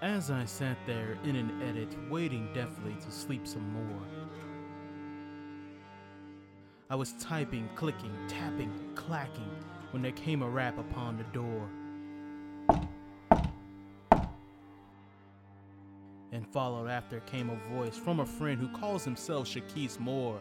[0.00, 4.02] As I sat there in an edit, waiting deftly to sleep some more,
[6.88, 9.50] I was typing, clicking, tapping, clacking
[9.90, 11.68] when there came a rap upon the door.
[16.30, 20.38] And followed after came a voice from a friend who calls himself Shakis Moore.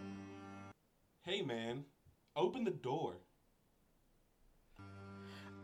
[1.24, 1.84] Hey man,
[2.36, 3.16] open the door.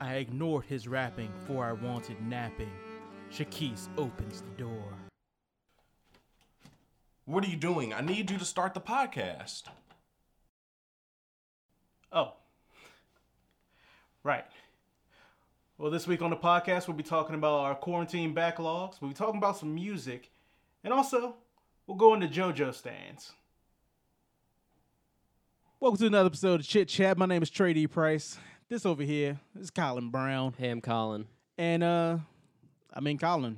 [0.01, 2.71] I ignored his rapping, for I wanted napping.
[3.33, 4.93] Shakis opens the door.
[7.25, 7.91] What are you doing?
[7.91, 9.63] I need you to start the podcast.
[12.11, 12.33] Oh.
[14.23, 14.45] Right.
[15.79, 19.01] Well, this week on the podcast, we'll be talking about our quarantine backlogs.
[19.01, 20.29] We'll be talking about some music.
[20.83, 21.33] And also,
[21.87, 23.31] we'll go into JoJo stands.
[25.79, 27.17] Welcome to another episode of Chit Chat.
[27.17, 27.87] My name is Trae D.
[27.87, 28.37] Price.
[28.69, 30.53] This over here is Collin Brown.
[30.55, 31.25] Hey, I'm Collin.
[31.57, 32.17] And, uh,
[32.93, 33.57] I mean, Collin,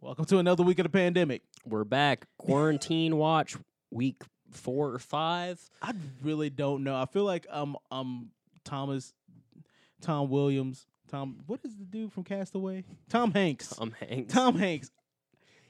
[0.00, 1.42] welcome to another week of the pandemic.
[1.64, 2.26] We're back.
[2.38, 3.56] Quarantine watch
[3.90, 5.60] week four or five.
[5.82, 6.96] I really don't know.
[6.96, 8.30] I feel like um um
[8.64, 9.14] Thomas,
[10.00, 11.38] Tom Williams, Tom.
[11.46, 12.84] What is the dude from Castaway?
[13.08, 13.68] Tom Hanks.
[13.68, 14.34] Tom Hanks.
[14.34, 14.90] Tom Hanks.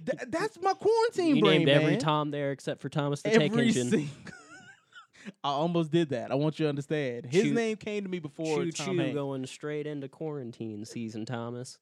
[0.05, 1.97] Th- that's my quarantine you brain, named every.
[1.97, 3.89] Tom there except for Thomas the Tank Engine.
[3.91, 4.11] sing-
[5.43, 6.31] I almost did that.
[6.31, 7.27] I want you to understand.
[7.27, 9.15] His Choo- name came to me before Choo Tom choo Hanks.
[9.15, 11.79] going straight into quarantine season, Thomas.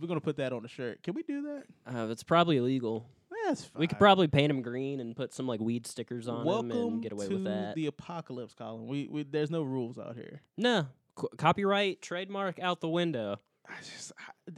[0.00, 1.02] We're gonna put that on a shirt.
[1.02, 1.64] Can we do that?
[1.96, 3.06] Uh, it's probably illegal.
[3.46, 3.80] That's fine.
[3.80, 6.78] We could probably paint them green and put some like weed stickers on Welcome him
[6.94, 7.74] and get away to with that.
[7.74, 8.86] the apocalypse, Collin.
[8.86, 10.40] We, we there's no rules out here.
[10.56, 13.38] no, Co- copyright, trademark out the window.
[13.68, 14.12] I just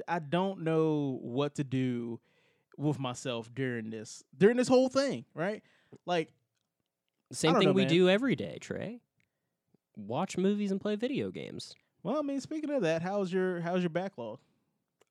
[0.09, 2.21] I, I don't know what to do
[2.79, 5.63] with myself during this during this whole thing, right?
[6.07, 6.29] Like
[7.33, 7.91] Same thing know, we man.
[7.91, 9.01] do every day, Trae.
[9.97, 11.75] Watch movies and play video games.
[12.03, 14.39] Well, I mean, speaking of that, how's your how's your backlog?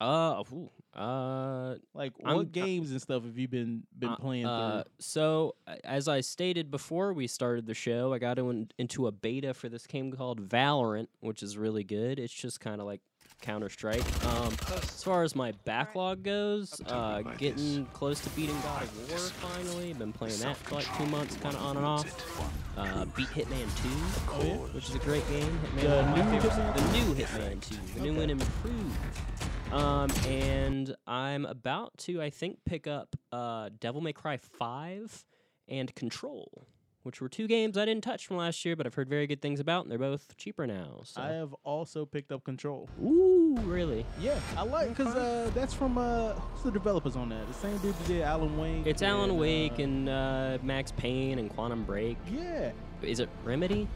[0.02, 4.46] Uh, ooh, uh, Like, I'm- what games and stuff have you been been Uh, playing
[4.46, 4.92] uh, through?
[5.00, 9.12] so, uh, as I stated before we started the show, I got in, into a
[9.12, 12.20] beta for this game called Valorant, which is really good.
[12.20, 13.02] It's just kind of like
[13.42, 14.04] Counter Strike.
[14.26, 19.18] Um, as far as my backlog goes, uh, getting close to beating God of War
[19.20, 19.94] finally.
[19.94, 22.06] Been playing that for like two months, kind of on and off.
[22.78, 23.90] Uh, beat Hitman 2,
[24.34, 25.58] Oh, which is a great game.
[25.78, 26.56] Hitman, The one my new favorites.
[26.56, 26.76] Hitman?
[26.76, 28.22] The new Hitman 2, the new Okay.
[28.24, 28.98] and improved.
[29.76, 35.26] Um, and I'm about to, I think, pick up uh, Devil May Cry 5
[35.68, 36.66] and Control,
[37.04, 39.42] which were two games I didn't touch from last year, but I've heard very good
[39.42, 41.02] things about, and they're both cheaper now.
[41.04, 41.22] So.
[41.22, 42.88] I have also picked up Control.
[43.04, 44.06] Ooh, really?
[44.22, 47.46] Yeah, I like because uh, that's from uh, who's the developers on that?
[47.46, 48.88] The same dude that did Alan Wake.
[48.88, 52.16] It's Alan and, Wake uh, and uh, Max Payne and Quantum Break.
[52.32, 52.72] yeah,
[53.02, 53.90] Is it Remedy?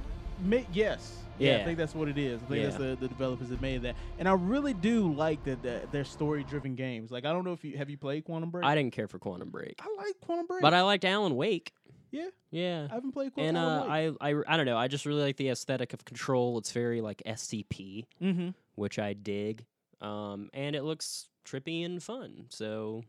[0.44, 1.16] Ma- yes.
[1.40, 2.42] Yeah, I think that's what it is.
[2.44, 5.64] I think that's the, the developers that made that, and I really do like that
[5.64, 7.12] that they're story-driven games.
[7.12, 8.66] Like I don't know if you have you played Quantum Break.
[8.66, 11.72] I didn't care for Quantum Break, I like Quantum Break, but I liked Alan Wake.
[12.12, 12.88] yeah, Yeah.
[12.92, 14.16] I haven't played Quantum And uh, Break.
[14.22, 14.78] I, I, I don't know.
[14.78, 16.58] I just really like the aesthetic of Control.
[16.58, 18.06] It's very like SCP.
[18.22, 18.50] mm-hmm.
[18.76, 19.66] which I dig.
[20.02, 22.46] Um, and it looks trippy and fun.
[22.50, 23.04] So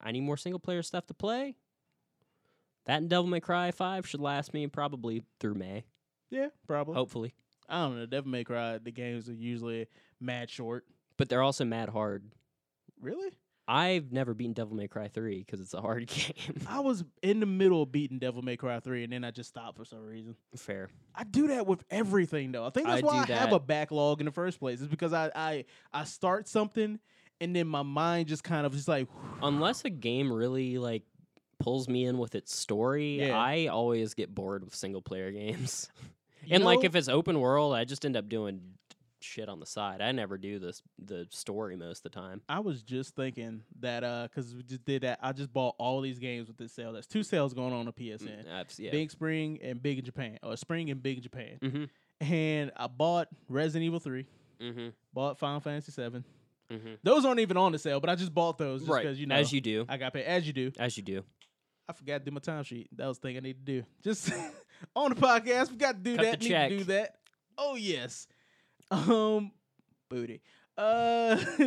[0.00, 1.56] I need more single player stuff to play.
[2.86, 5.84] That and Devil May Cry 5 should last me probably through May,
[6.30, 6.94] Yeah, probably.
[6.94, 7.32] hopefully.
[7.68, 8.06] I don't know.
[8.06, 8.78] Devil May Cry.
[8.78, 9.86] The games are usually
[10.20, 10.84] mad short.
[11.16, 12.24] But they're also mad hard.
[13.00, 13.30] Really?
[13.66, 16.34] I've never beaten Devil May Cry 3 because it's a hard game.
[16.68, 19.48] I was in the middle of beating Devil May Cry 3 and then I just
[19.48, 20.36] stopped for some reason.
[20.54, 20.90] Fair.
[21.14, 22.66] I do that with everything though.
[22.66, 24.80] I think that's I why I do have a backlog in the first place.
[24.80, 25.64] It's because I I
[25.94, 26.98] I start something
[27.40, 29.08] and then my mind just kind of just like
[29.42, 31.04] Unless a game really like
[31.58, 33.38] pulls me in with its story, Yeah.
[33.38, 35.88] I always get bored with single player games.
[36.46, 38.60] You and like if it's open world, I just end up doing
[39.20, 40.02] shit on the side.
[40.02, 42.42] I never do this the story most of the time.
[42.46, 46.00] I was just thinking that uh cuz we just did that I just bought all
[46.02, 46.92] these games with this sale.
[46.92, 48.44] There's two sales going on on PSN.
[48.46, 48.90] Mm, yeah.
[48.90, 51.58] Big Spring and Big in Japan or Spring and Big in Japan.
[51.62, 51.88] Mhm.
[52.20, 54.26] And I bought Resident Evil 3,
[54.60, 54.92] Mhm.
[55.14, 56.22] bought Final Fantasy 7.
[56.70, 56.98] Mhm.
[57.02, 59.02] Those aren't even on the sale, but I just bought those just Right.
[59.04, 59.86] because you know as you do.
[59.88, 60.70] I got paid as you do.
[60.78, 61.24] As you do.
[61.88, 62.88] I forgot to do my time sheet.
[62.92, 63.86] That was the thing I need to do.
[64.02, 64.30] Just
[64.96, 66.40] on the podcast, we got to do Cut that.
[66.40, 66.68] Need check.
[66.70, 67.16] to do that.
[67.58, 68.26] Oh yes.
[68.90, 69.52] Um,
[70.08, 70.40] booty.
[70.76, 71.36] Uh,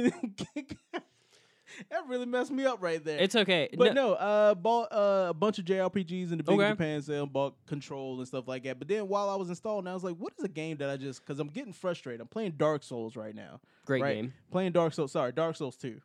[1.89, 3.19] that really messed me up right there.
[3.19, 3.69] It's okay.
[3.77, 6.69] but No- no, uh, bought uh, a bunch of JRPGs in the big Okay.
[6.69, 8.79] Japan sale, bought Control and stuff like that.
[8.79, 10.97] But then while I was installing, I was like, "What is a game that I
[10.97, 12.21] just?" Because I'm getting frustrated.
[12.21, 13.59] I'm playing Dark Souls right now.
[13.85, 14.15] great right?
[14.15, 14.33] game.
[14.51, 15.11] Playing Dark Souls.
[15.11, 16.01] Sorry, Dark Souls Two.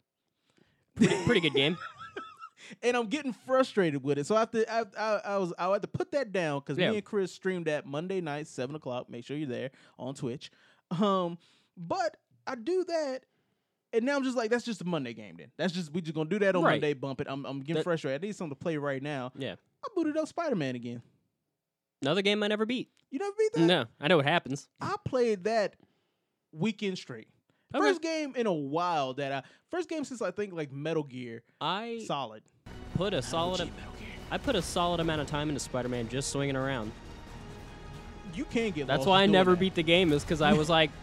[0.94, 1.76] Pretty, pretty good game.
[2.82, 4.26] and I'm getting frustrated with it.
[4.26, 6.78] So I have to, I, I, I was, I had to put that down because
[6.78, 6.90] Yeah.
[6.90, 9.08] me and Chris streamed that Monday night, seven o'clock.
[9.10, 10.50] Make sure you're there on Twitch.
[10.90, 11.38] Um,
[11.76, 12.16] but
[12.46, 13.20] I do that,
[13.94, 15.36] And now I'm just like, that's just a Monday game.
[15.38, 16.72] Then that's just we just gonna do that on Right.
[16.74, 16.94] Monday.
[16.94, 17.26] Bump it.
[17.30, 18.22] I'm I'm getting That- frustrated.
[18.22, 19.32] I need something to play right now.
[19.36, 19.54] Yeah.
[19.84, 21.02] I booted up Spider Man again.
[22.02, 22.88] Another game I never beat.
[23.10, 23.60] You never beat that?
[23.66, 24.68] No, I know what happens.
[24.80, 25.76] I played that
[26.52, 27.28] weekend straight.
[27.74, 27.86] Okay.
[27.86, 31.42] First game in a while that I first game since I think like Metal Gear.
[31.60, 32.42] I Solid.
[33.02, 33.60] Put a solid.
[33.62, 33.68] OG
[34.30, 36.92] I put a solid amount of time into Spider-Man just swinging around.
[38.34, 38.86] You can't get.
[38.86, 39.60] That's lost why I never that.
[39.60, 40.12] beat the game.
[40.12, 40.94] Is because I was like, I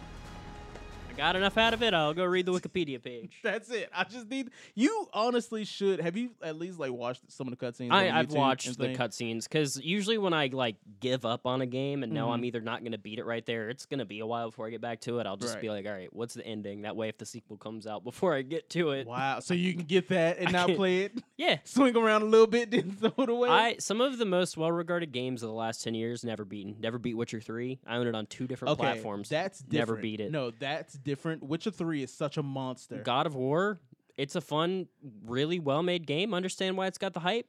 [1.20, 1.92] got enough out of it.
[1.92, 3.32] I'll go read the Wikipedia page.
[3.42, 3.90] That's it.
[3.94, 4.50] I just need.
[4.74, 6.00] You honestly should.
[6.00, 7.92] Have you at least like watched some of the cutscenes?
[7.92, 12.02] I, I've watched the cutscenes because usually when I like give up on a game
[12.02, 12.34] and know Mhm.
[12.34, 14.48] I'm either not going to beat it right there, it's going to be a while
[14.50, 15.26] before I get back to it.
[15.26, 16.82] I'll just be like, all right, what's the ending?
[16.82, 19.40] That way, if the sequel comes out before I get to it, Wow.
[19.40, 21.58] So you can get that and I not can- play it, yeah.
[21.64, 23.48] swing around a little bit, then throw it away.
[23.50, 26.76] I some of the most well-regarded games of the last ten years never beaten.
[26.80, 27.78] Never beat Witcher three.
[27.86, 29.28] I own it on two different okay, platforms.
[29.28, 29.88] That's different.
[29.90, 30.30] Never beat it.
[30.30, 31.09] No, that's different.
[31.40, 33.02] Witcher Three is such a monster.
[33.04, 33.80] God of War.
[34.16, 34.86] It's a fun,
[35.24, 36.34] really well-made game.
[36.34, 37.46] Understand why it's got the hype.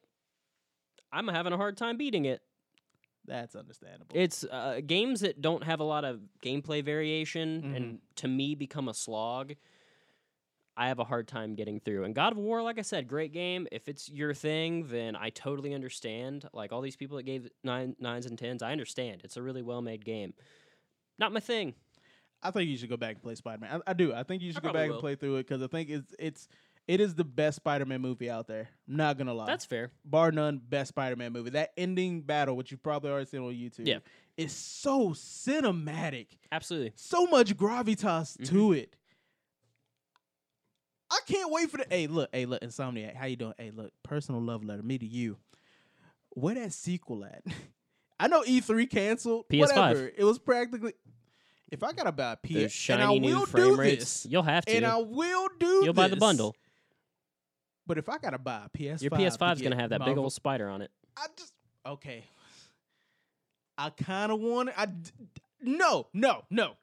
[1.12, 2.42] I'm having a hard time beating it.
[3.25, 4.08] That's understandable.
[4.16, 7.75] It's uh, games that don't have a lot of gameplay variation Mm-hmm.
[7.75, 9.54] and to me become a slog.
[10.78, 12.06] I have a hard time getting through.
[12.06, 13.68] And God of War, like I said, great game.
[13.72, 16.48] If it's your thing, then I totally understand.
[16.54, 19.22] Like all these people that gave nine nines and tens, I understand.
[19.25, 20.34] It's a really well made game.
[21.19, 21.75] Not my thing.
[22.44, 23.82] I think you should go back and play Spider Man.
[23.86, 24.14] I, I do.
[24.14, 24.96] I think you should go back will.
[24.96, 26.48] and play through it because I think it's it's
[26.88, 28.70] it is the best Spider Man movie out there.
[28.90, 29.46] I'm not gonna lie.
[29.46, 29.92] That's fair.
[30.04, 31.52] bar none best Spider Man movie.
[31.52, 34.00] That ending battle, which you've probably already seen on YouTube, Yeah.
[34.38, 36.28] is so cinematic.
[36.52, 36.94] Absolutely.
[36.96, 38.56] So much gravitas Mm-hmm.
[38.56, 38.96] to it.
[41.12, 41.86] I can't wait for the.
[41.90, 43.54] Hey, look, hey, look, Insomniac, how you doing?
[43.58, 45.38] Hey, look, personal love letter, me to you.
[46.30, 47.44] Where that sequel at?
[48.20, 49.46] I know E3 canceled.
[49.50, 49.60] PS5.
[49.60, 50.12] Whatever.
[50.16, 50.94] It was practically.
[51.72, 52.38] If I gotta buy a
[52.68, 54.24] PS, and I new will frame do rates.
[54.24, 54.74] this, You'll have to.
[54.76, 55.82] and I will do.
[55.86, 56.56] You'll buy the bundle.
[57.88, 60.34] But if I gotta buy a PS5, Your PS5 is gonna have that big old
[60.34, 60.92] spider on it.
[61.18, 61.54] I just
[61.86, 62.26] okay.
[63.78, 64.76] I kind of want it.
[64.78, 65.10] I d-
[65.62, 66.74] no, no, no.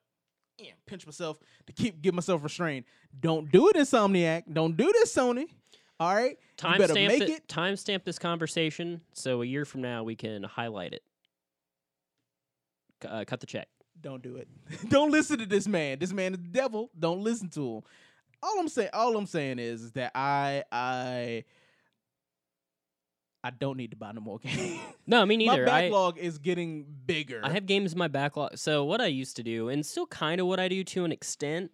[0.58, 2.84] Yeah, pinch myself to keep get myself restrained.
[3.20, 4.44] Don't do it, Insomniac.
[4.52, 5.44] Don't do this, Sony.
[6.00, 7.30] All right, you better Timestamp make it.
[7.30, 7.48] it.
[7.48, 11.02] Timestamp this conversation so a year from now we can highlight it.
[13.06, 13.68] Uh, cut the check.
[14.00, 14.48] Don't do it.
[14.88, 15.98] don't listen to this man.
[15.98, 16.90] This man is the devil.
[16.98, 17.82] Don't listen to him.
[18.42, 21.44] All I'm saying, all I'm saying is, is that I, I,
[23.42, 24.80] I don't need to buy no more games.
[25.06, 25.64] No, me neither.
[25.66, 27.40] My I backlog is getting bigger.
[27.42, 28.56] I have games in my backlog.
[28.56, 31.12] So what I used to do, and still kind of what I do to an
[31.12, 31.72] extent,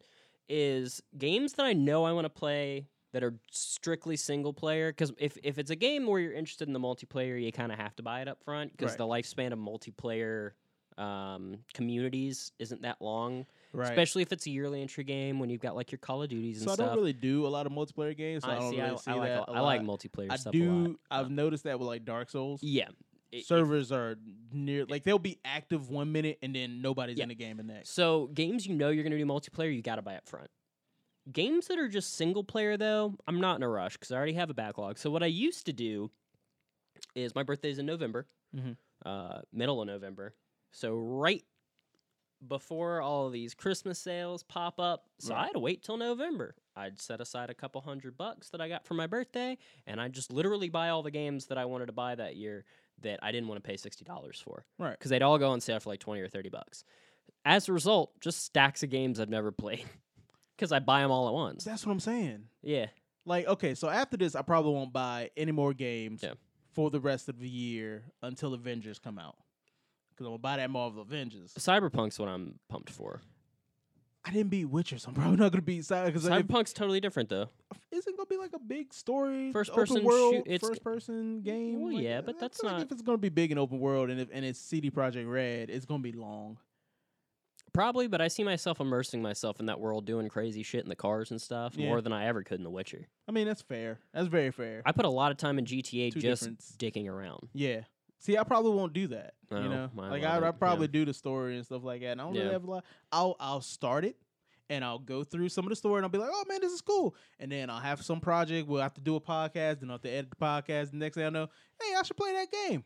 [0.49, 4.91] is games that I know I want to play that are strictly single player.
[4.91, 7.79] Because if if it's a game where you're interested in the multiplayer, you kind of
[7.79, 8.99] have to buy it up front because Right.
[8.99, 10.53] the lifespan of multiplayer
[10.99, 13.47] um, communities isn't that long.
[13.73, 13.89] right.
[13.91, 16.59] Especially if it's a yearly entry game when you've got like your Call of Duties
[16.59, 16.77] and stuff.
[16.77, 16.95] so I stuff.
[16.95, 18.45] don't really do a lot of multiplayer games.
[18.45, 18.77] So I, I don't see.
[18.81, 19.49] really I, see I like that.
[19.49, 20.85] a- I like multiplayer I stuff a lot.
[20.85, 20.99] do.
[21.11, 22.63] I've Um, noticed that with like Dark Souls.
[22.63, 22.89] yeah.
[23.33, 24.15] It- it- Servers are
[24.53, 27.25] near like they'll be active one minute and then nobody's Yeah.
[27.25, 27.91] in the game the next.
[27.91, 30.49] So games you know you're gonna do multiplayer, you gotta buy up front.
[31.33, 34.35] Games that are just single player though, I'm not in a rush because I already
[34.35, 34.99] have a backlog.
[34.99, 36.11] So what I used to do
[37.17, 38.77] is my birthday's in November, Mhm.
[39.05, 40.35] uh, middle of November.
[40.75, 41.45] So right
[42.47, 46.57] before all of these Christmas sales pop up, so I had to wait till November.
[46.77, 49.57] I'd set aside a couple hundred bucks that I got for my birthday,
[49.87, 52.65] and I'd just literally buy all the games that I wanted to buy that year
[53.03, 54.99] that I didn't want to pay sixty dollars for Right.
[54.99, 56.85] because they'd all go on sale for like 20 or 30 bucks.
[57.45, 59.85] As a result, just stacks of games I've never played
[60.57, 61.65] because I buy them all at once.
[61.65, 62.45] That's what I'm saying.
[62.63, 62.87] Yeah.
[63.25, 66.35] Like okay, so after this, I probably won't buy any more games Yeah.
[66.73, 69.37] for the rest of the year until Avengers come out.
[70.15, 71.53] Because I'm gonna buy that Marvel Avengers.
[71.59, 73.21] Cyberpunk's what I'm pumped for.
[74.27, 76.07] I didn't beat Witcher, so I'm probably not gonna beat Cyber.
[76.07, 77.49] Because Cyberpunk's totally different though.
[77.91, 81.81] isn't gonna be like a big story, First person world, shoot- first person game.
[81.81, 83.79] Well, Like, yeah, but that's feel like not- if it's gonna be big and open
[83.81, 86.59] world, and if and it's CD Projekt Red, it's gonna be long.
[87.73, 90.95] Probably, but I see myself immersing myself in that world doing crazy shit in the
[90.97, 91.89] cars and stuff Yeah.
[91.89, 93.09] more than I ever could in The Witcher.
[93.27, 93.99] I mean, that's fair.
[94.13, 94.83] That's very fair.
[94.87, 96.77] I put a lot of time in GTA Two just difference.
[96.79, 97.49] dicking around.
[97.53, 97.83] yeah.
[98.25, 99.35] See, I probably won't do that.
[99.51, 100.93] No, you know, like I, I probably yeah.
[100.93, 102.13] do the story and stuff like that.
[102.13, 102.41] And I don't Yeah.
[102.43, 102.85] really have a lot.
[103.13, 104.17] I'll I'll start it.
[104.71, 106.73] And I'll go through some of the story and I'll be like, oh man, this
[106.73, 107.15] is cool.
[107.39, 108.67] And then I'll have some project.
[108.67, 109.81] We'll have to do a podcast.
[109.81, 110.93] Then I'll have to edit the podcast.
[110.93, 111.49] The next thing I know,
[111.83, 112.83] hey, I should play that game.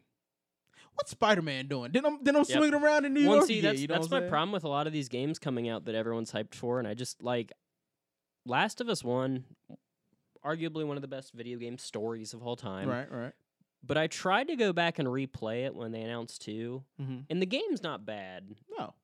[0.95, 1.93] What's Spider Man doing?
[1.93, 2.59] Then I'm then I'm Yep.
[2.59, 3.47] swinging around in New Well, York.
[3.47, 4.31] see, that's you know that's my saying?
[4.31, 6.95] problem with a lot of these games coming out that everyone's hyped for, and I
[6.95, 7.53] just like
[8.45, 9.45] Last of Us One,
[10.45, 12.89] arguably one of the best video game stories of all time.
[12.89, 13.33] Right, right.
[13.87, 17.19] But I tried to go back and replay it when they announced two, Mm-hmm.
[17.31, 18.95] and the game's not bad, No,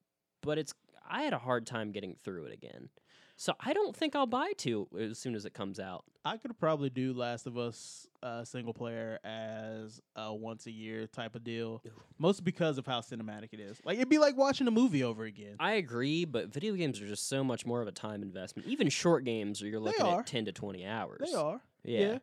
[0.42, 0.74] but it's
[1.08, 2.88] I had a hard time getting through it again.
[3.36, 6.04] So I don't think I'll buy two as soon as it comes out.
[6.24, 11.08] I could probably do Last of Us uh, single player as a once a year
[11.08, 11.82] type of deal,
[12.16, 13.80] mostly because of how cinematic it is.
[13.84, 15.56] Like it'd be like watching a movie over again.
[15.58, 18.68] I agree, but video games are just so much more of a time investment.
[18.68, 21.20] Even short games, you're looking at ten to twenty hours.
[21.28, 21.60] They are.
[21.82, 22.18] Yeah.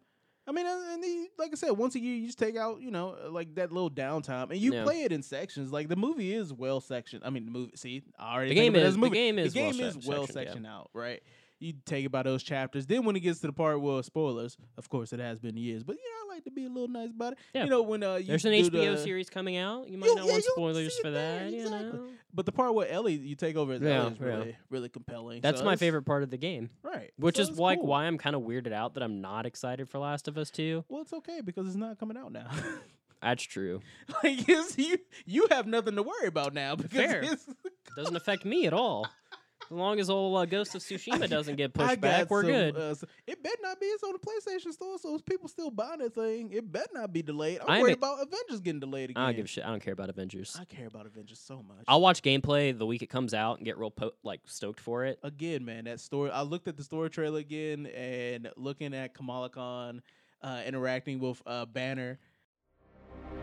[0.48, 2.90] I mean, and the, like I said, once a year you just take out, you
[2.90, 4.84] know, like that little downtime, and you Yeah.
[4.84, 5.72] play it in sections.
[5.72, 7.24] Like the movie is well sectioned.
[7.24, 7.74] I mean, the movie.
[7.76, 10.36] See, I already The game is- the game is the game well is well sectioned,
[10.36, 10.44] yeah.
[10.52, 11.22] sectioned out, right?
[11.62, 12.88] You take about those chapters.
[12.88, 14.58] Then when it gets to the part, well, spoilers.
[14.78, 16.88] Of course, it has been years, but you know, I like to be a little
[16.88, 17.40] nice about it.
[17.54, 17.66] Yeah.
[17.66, 19.88] You know, when uh, you There's an HBO the- series coming out.
[19.88, 21.52] You might You- not yeah, want spoilers for it that.
[21.52, 24.26] You know, But the part where Ellie you take over as Yeah, Ellie is yeah.
[24.26, 25.42] really, really compelling.
[25.42, 26.72] that's So my favorite part of the game.
[26.84, 27.12] right?
[27.18, 27.88] Which So is like cool.
[27.90, 30.86] why I'm kind of weirded out that I'm not excited for Last of Us 2.
[30.90, 32.50] Well, it's okay because it's not coming out now.
[33.22, 33.82] That's true.
[34.24, 37.22] like you, you have nothing to worry about now because Fair.
[37.22, 37.46] it's,
[37.96, 39.08] Doesn't affect me at all.
[39.72, 42.76] As long as old uh, Ghost of Tsushima doesn't get pushed back, we're some, good.
[42.76, 42.94] uh,
[43.26, 43.86] it better not be.
[43.86, 46.52] It's on the PlayStation Store, so it's people still buying that thing.
[46.52, 47.60] It better not be delayed.
[47.62, 49.24] I'm I'm worried a- about Avengers getting delayed again.
[49.24, 49.64] I don't give a shit.
[49.64, 50.58] I don't care about Avengers.
[50.60, 51.86] I care about Avengers so much.
[51.88, 55.06] I'll watch gameplay the week it comes out and get real po- like stoked for
[55.06, 55.20] it.
[55.24, 56.32] again, man, that story.
[56.32, 60.02] I looked at the story trailer again and looking at Kamala Khan
[60.42, 62.20] uh, interacting with uh, Banner.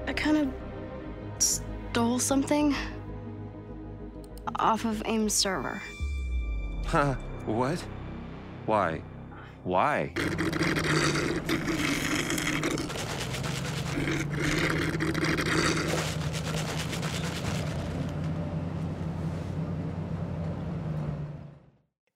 [0.07, 2.75] I kind of stole something
[4.57, 5.81] off of AIM's server.
[6.87, 7.15] Huh?
[7.47, 7.85] What?
[8.67, 9.03] Why?
[9.65, 10.13] Why?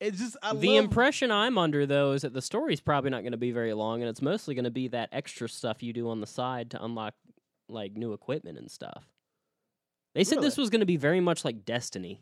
[0.01, 3.21] It's just I the love, impression I'm under though is that the story's probably not
[3.23, 5.93] going to be very long, and it's mostly going to be that extra stuff you
[5.93, 7.15] do on the side to unlock
[7.69, 9.05] like new equipment and stuff.
[10.15, 12.21] They said this was going to be very much like Destiny,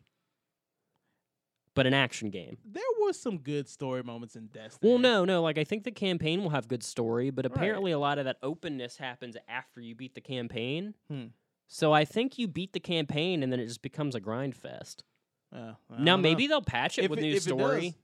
[1.74, 2.58] but an action game.
[2.64, 4.90] There was some good story moments in Destiny.
[4.90, 5.42] Well, no, no.
[5.42, 7.52] Like I think the campaign will have good story, but Right.
[7.56, 10.94] apparently a lot of that openness happens after you beat the campaign.
[11.08, 11.26] Hmm.
[11.68, 15.04] So I think you beat the campaign, and then it just becomes a grind fest.
[15.52, 16.16] Uh, Now don't know.
[16.18, 17.94] maybe they'll patch it If with it- new story.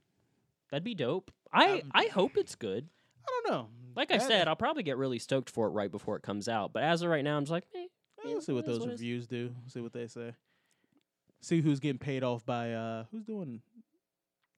[0.71, 1.31] That'd be dope.
[1.53, 2.89] I Um, I hope it's good.
[3.25, 3.69] I don't know.
[3.97, 6.49] Like I That- said, I'll probably get really stoked for it right before it comes
[6.49, 6.73] out.
[6.73, 7.87] But as of right now, I'm just like, eh,
[8.25, 9.55] yeah, we'll see what those what reviews do.
[9.67, 10.35] See what they say.
[11.47, 13.61] See who's getting paid off by uh who's doing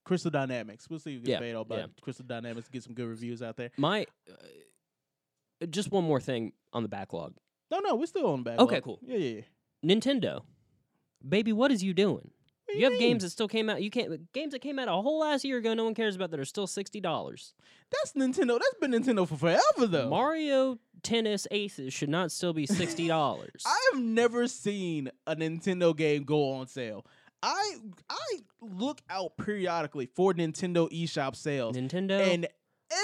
[0.05, 0.89] Crystal Dynamics.
[0.89, 1.85] We'll see who gets Yeah, paid off by yeah.
[2.01, 2.67] Crystal Dynamics.
[2.67, 3.69] Get some good reviews out there.
[3.77, 4.07] my.
[4.27, 7.35] Uh, just one more thing on the backlog.
[7.69, 8.57] No, no, we're still on back.
[8.57, 8.97] Okay, cool.
[9.03, 9.41] Yeah, yeah,
[9.83, 9.93] yeah.
[9.95, 10.41] Nintendo,
[11.27, 12.31] baby, what is you doing?
[12.71, 13.81] Do You have games that still came out.
[13.81, 15.73] You can't games that came out a whole last year ago.
[15.73, 17.53] No one cares about that are still sixty dollars.
[17.91, 18.59] That's Nintendo.
[18.59, 20.09] That's been Nintendo for forever, though.
[20.09, 23.63] Mario Tennis Aces should not still be sixty dollars.
[23.93, 27.05] I've never seen a Nintendo game go on sale.
[27.41, 27.75] I
[28.09, 32.47] I look out periodically for Nintendo eShop sales Nintendo and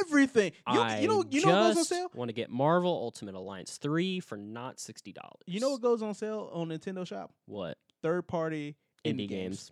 [0.01, 0.51] everything.
[0.71, 2.11] You, I you know you know what goes on sale?
[2.13, 5.43] want to get Marvel Ultimate Alliance three for not sixty dollars.
[5.45, 7.31] You know what goes on sale on Nintendo Shop?
[7.45, 9.71] what Third party indie, indie games?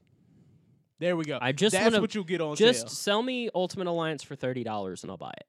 [1.00, 1.38] There we go.
[1.42, 2.90] I just That's wanna- what you get on Just sale.
[2.90, 5.48] sell me Ultimate Alliance for thirty dollars and I'll buy it.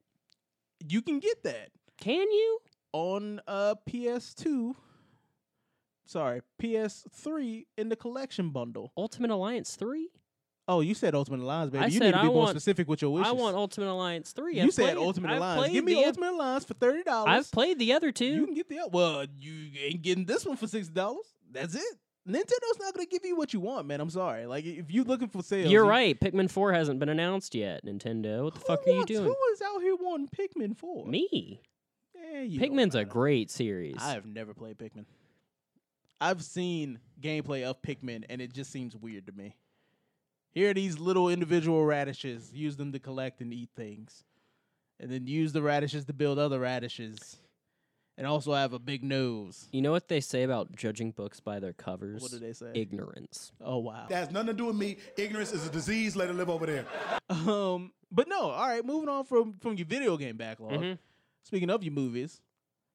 [0.88, 2.58] You can get that Can you?
[2.92, 4.74] on uh PS2.
[6.06, 8.92] Sorry, PS3 in the collection bundle.
[8.96, 10.10] Ultimate Alliance three?
[10.66, 11.84] Oh, you said Ultimate Alliance, baby.
[11.84, 13.28] I you need to I be more want- specific with your wishes.
[13.28, 14.56] I want Ultimate Alliance three.
[14.56, 15.72] You I've said played- Ultimate I've Alliance.
[15.72, 17.28] Give me Ultimate Alliance for thirty dollars.
[17.30, 18.24] I've played the other two.
[18.26, 19.24] You can get the well.
[19.38, 21.26] You ain't getting this one for sixty dollars.
[21.50, 21.98] That's it.
[22.28, 24.00] Nintendo's not gonna give you what you want, man.
[24.00, 24.46] I'm sorry.
[24.46, 26.18] Like if you're looking for sales, You're you- right.
[26.18, 27.84] Pikmin four hasn't been announced yet.
[27.84, 29.24] Nintendo, what the Who fuck are you wants- doing?
[29.24, 31.06] Who is out here wanting Pikmin Four?
[31.06, 31.60] Me.
[32.42, 33.96] You Pikmin's a great series.
[34.00, 35.04] I have never played Pikmin.
[36.20, 39.54] I've seen gameplay of Pikmin, and it just seems weird to me.
[40.52, 42.52] Here are these little individual radishes.
[42.54, 44.24] Use them to collect and eat things,
[44.98, 47.36] and then use the radishes to build other radishes,
[48.16, 49.68] and also have a big nose.
[49.72, 52.22] You know what they say about judging books by their covers?
[52.22, 52.70] What do they say?
[52.74, 53.52] Ignorance.
[53.60, 54.06] oh wow.
[54.08, 54.98] That has nothing to do with me.
[55.16, 56.16] Ignorance is a disease.
[56.16, 56.86] Let it live over there.
[57.28, 58.50] Um, but no.
[58.50, 60.72] All right, moving on from from your video game backlog.
[60.80, 60.98] Mhm.
[61.44, 62.40] Speaking of your movies,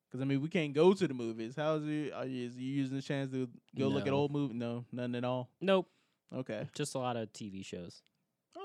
[0.07, 1.53] because I mean we can't go to the movies.
[1.55, 2.11] How's you?
[2.15, 3.47] Are you, is you using the chance to
[3.77, 4.55] go look at old movies?
[4.57, 5.49] No, nothing at all.
[5.61, 5.87] Nope.
[6.33, 6.67] Okay.
[6.73, 8.01] Just a lot of TV shows.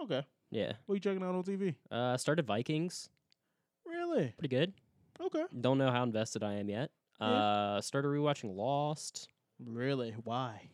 [0.04, 0.23] Okay.
[0.50, 0.73] Yeah.
[0.87, 1.75] What are you checking out on TV?
[1.90, 3.08] Uh, I started Vikings.
[3.87, 4.34] Really?
[4.38, 4.73] Pretty good.
[5.21, 5.44] Okay.
[5.61, 6.90] Don't know how invested I am yet.
[7.21, 7.26] Yeah.
[7.26, 9.28] Uh, started rewatching Lost
[9.64, 10.14] Really?
[10.25, 10.68] Why?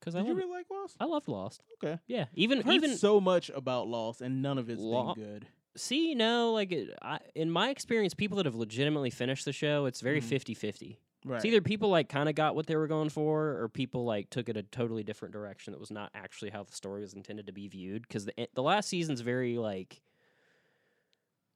[0.00, 0.96] because I Did you love, really like Lost?
[1.00, 1.62] I loved Lost.
[1.82, 1.98] Okay.
[2.06, 2.26] Yeah.
[2.34, 5.46] Even I've heard even so much about Lost, and none of it's Lo- been good.
[5.76, 9.86] see no like it, I, in my experience, people that have legitimately finished the show,
[9.86, 10.24] it's very Mhm.
[10.28, 10.98] 50-50.
[11.24, 11.36] Right.
[11.36, 14.28] It's either people like kind of got what they were going for, or people like
[14.28, 17.46] took it a totally different direction that was not actually how the story was intended
[17.46, 18.02] to be viewed.
[18.02, 20.02] Because the the last season's very like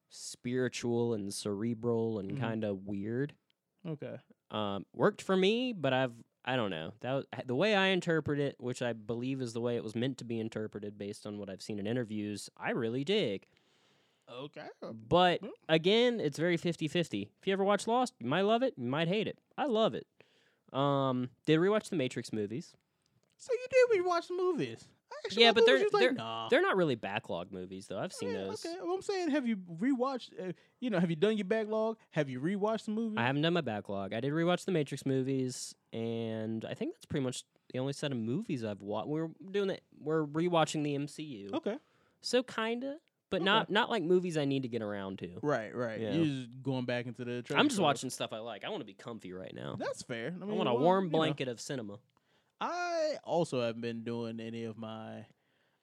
[0.08, 2.40] spiritual and cerebral and Mhm.
[2.40, 3.34] kind of weird.
[3.86, 4.16] okay.
[4.50, 6.12] Um, worked for me, but I've
[6.44, 9.60] I don't know that was, the way I interpret it, which I believe is the
[9.60, 12.48] way it was meant to be interpreted based on what I've seen in interviews.
[12.56, 13.46] I really dig.
[14.30, 14.66] Okay.
[15.08, 17.28] But again, it's very 50-50.
[17.40, 19.38] If you ever watch Lost, you might love it, you might hate it.
[19.58, 20.06] I love it.
[20.72, 22.74] Um, did rewatch the Matrix movies.
[23.36, 24.88] So you did rewatch the movies?
[25.18, 26.48] I actually Yeah, but they're they're like, nah.
[26.48, 27.98] they're not really backlog movies though.
[27.98, 28.64] I've seen Yeah, those.
[28.64, 30.30] Okay, well, I'm saying, have you rewatched?
[30.38, 31.96] Uh, you know, have you done your backlog?
[32.10, 33.18] Have you rewatched the movie?
[33.18, 34.12] I haven't done my backlog.
[34.12, 38.12] I did rewatch the Matrix movies, and I think that's pretty much the only set
[38.12, 39.08] of movies I've watched.
[39.08, 39.82] We're doing it.
[40.00, 41.76] We're rewatching the MCU, Okay.
[42.20, 42.96] so kinda,
[43.30, 43.44] but Okay.
[43.44, 45.38] not not like movies I need to get around to.
[45.42, 46.00] Right, right.
[46.00, 46.12] Yeah.
[46.14, 47.44] You're just going back into the.
[47.54, 47.84] I'm just trove.
[47.84, 48.64] watching stuff I like.
[48.64, 49.76] I want to be comfy right now.
[49.78, 50.34] That's fair.
[50.40, 51.18] I, I mean, want a warm you know.
[51.18, 51.98] blanket of cinema.
[52.60, 55.26] I also haven't been doing any of my.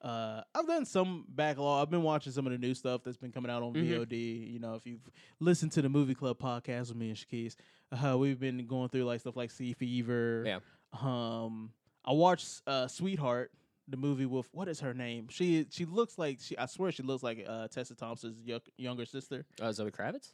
[0.01, 1.81] Uh, I've done some backlog.
[1.81, 3.87] I've been watching some of the new stuff that's been coming out on Mhm.
[4.07, 4.51] VOD.
[4.53, 7.55] You know, if you've listened to the Movie Club podcast with me and Shakis,
[7.91, 10.43] uh, we've been going through like stuff like Sea Fever.
[10.45, 10.59] Yeah.
[10.93, 11.71] Um,
[12.03, 13.51] I watched uh, Sweetheart,
[13.87, 15.27] the movie with what is her name?
[15.29, 16.57] She she looks like she.
[16.57, 19.45] I swear she looks like uh, Tessa Thompson's yo- younger sister.
[19.59, 20.33] Uh, Zoe Kravitz.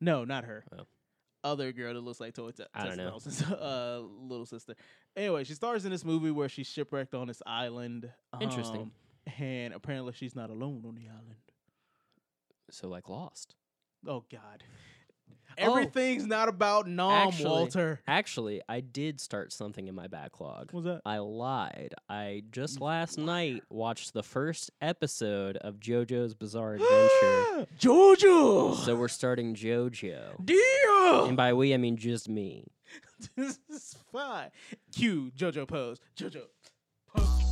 [0.00, 0.64] No, not her.
[0.78, 0.86] Oh.
[1.44, 3.18] Other girl that looks like Toy Te- I don't know.
[3.60, 4.74] Uh, little sister.
[5.16, 8.08] Anyway, she stars in this movie where she's shipwrecked on this island.
[8.40, 8.82] Interesting.
[8.82, 8.92] um,
[9.38, 11.36] and apparently she's not alone on the island.
[12.70, 13.54] So like Lost.
[14.06, 14.62] Oh God.
[15.58, 15.64] Oh.
[15.70, 18.00] Everything's not about Nom, Actually- Walter.
[18.08, 20.70] Actually, I did start something in my backlog.
[20.72, 21.02] What's that?
[21.04, 21.92] I lied.
[22.08, 27.66] I just last night watched the first episode of JoJo's Bizarre Adventure.
[27.78, 28.74] Jojo!
[28.76, 30.42] so we're starting JoJo.
[31.02, 31.24] Deal!
[31.26, 32.66] And by we, I mean just me.
[33.36, 34.50] this is fine.
[34.94, 35.98] Cue Jojo pose.
[36.16, 36.42] Jojo.
[37.14, 37.42] Pose.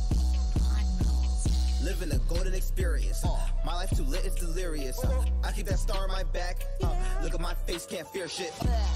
[1.83, 3.25] Living a golden experience.
[3.25, 5.03] Uh, my life too lit, it's delirious.
[5.03, 6.63] Uh, I keep that star on my back.
[6.83, 8.53] Uh, look at my face, can't fear shit.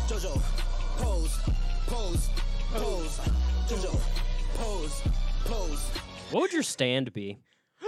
[0.08, 0.40] Jojo,
[0.98, 1.38] pose,
[1.88, 2.30] pose,
[2.74, 3.20] pose.
[3.68, 4.00] Jojo,
[4.56, 5.02] pose,
[5.46, 5.90] pose.
[6.32, 7.40] What would your stand be?
[7.82, 7.88] I'm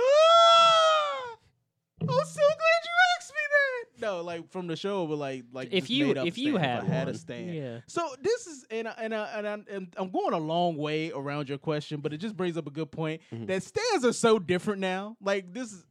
[2.07, 3.86] so glad you asked me that.
[3.99, 6.65] No, like from the show, but like like If you made up if you stand,
[6.65, 7.53] had I had a stand.
[7.53, 7.79] yeah.
[7.87, 11.11] So this is and I, and I, and, I, and I'm going a long way
[11.11, 13.47] around your question, but it just brings up a good point Mhm.
[13.47, 15.17] that stands are so different now.
[15.21, 15.85] Like this is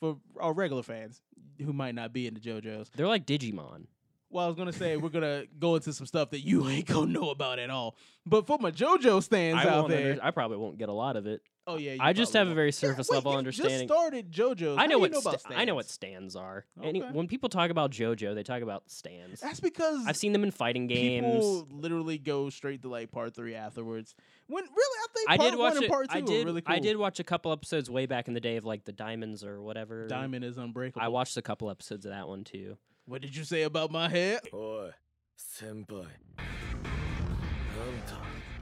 [0.00, 1.20] for our regular fans
[1.64, 2.90] who might not be into JoJo's.
[2.94, 3.86] They're like Digimon.
[4.30, 7.10] Well, I was gonna say we're gonna go into some stuff that you ain't gonna
[7.10, 7.96] know about at all.
[8.26, 11.16] But for my JoJo stands I, out there, under- I probably won't get a lot
[11.16, 11.40] of it.
[11.68, 13.86] Oh yeah, I just have a very surface yeah, level wait, understanding.
[13.86, 14.78] Just started JoJo.
[14.78, 16.64] I know what know sta- I know what stands are.
[16.78, 16.88] Okay.
[16.88, 19.42] Any, when people talk about JoJo, they talk about stands.
[19.42, 21.26] That's because I've seen them in fighting games.
[21.26, 24.14] People literally go straight to like part three afterwards.
[24.46, 26.62] When really, I think I part did watch one and part two I did, really
[26.62, 26.74] cool.
[26.74, 29.44] I did watch a couple episodes way back in the day of like the diamonds
[29.44, 30.08] or whatever.
[30.08, 31.04] Diamond is unbreakable.
[31.04, 32.78] I watched a couple episodes of that one too.
[33.04, 34.40] What did you say about my hair?
[34.54, 34.88] Oh,
[35.38, 36.06] senpai.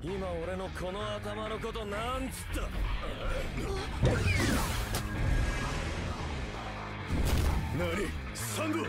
[0.03, 2.61] 今俺のこの頭のことなんつった
[7.77, 8.85] 何サンゴ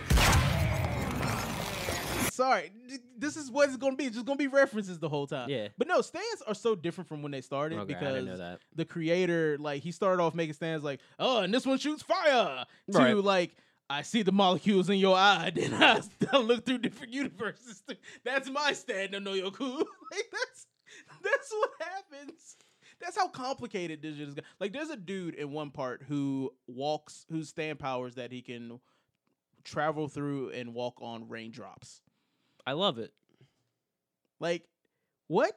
[2.30, 4.04] Sorry, th- this is what it's gonna be.
[4.06, 5.50] It's just gonna be references the whole time.
[5.50, 5.68] Yeah.
[5.76, 8.36] But no, stands are so different from when they started Okay, I because didn't know
[8.38, 8.60] that.
[8.74, 12.64] the creator, like, he started off making stands like, oh, and this one shoots fire.
[12.88, 13.10] Right.
[13.10, 13.54] To like,
[13.90, 16.00] I see the molecules in your eye, then I,
[16.32, 17.82] I look through different universes.
[18.24, 19.14] That's my stand.
[19.14, 19.76] I know you're cool.
[20.10, 20.66] like that's
[21.31, 22.55] that's what happens.
[22.99, 24.35] That's how complicated this is.
[24.59, 28.79] Like, there's a dude in one part who walks, whose stand powers that he can
[29.63, 32.01] travel through and walk on raindrops.
[32.65, 33.13] I love it.
[34.39, 34.67] Like,
[35.27, 35.55] what?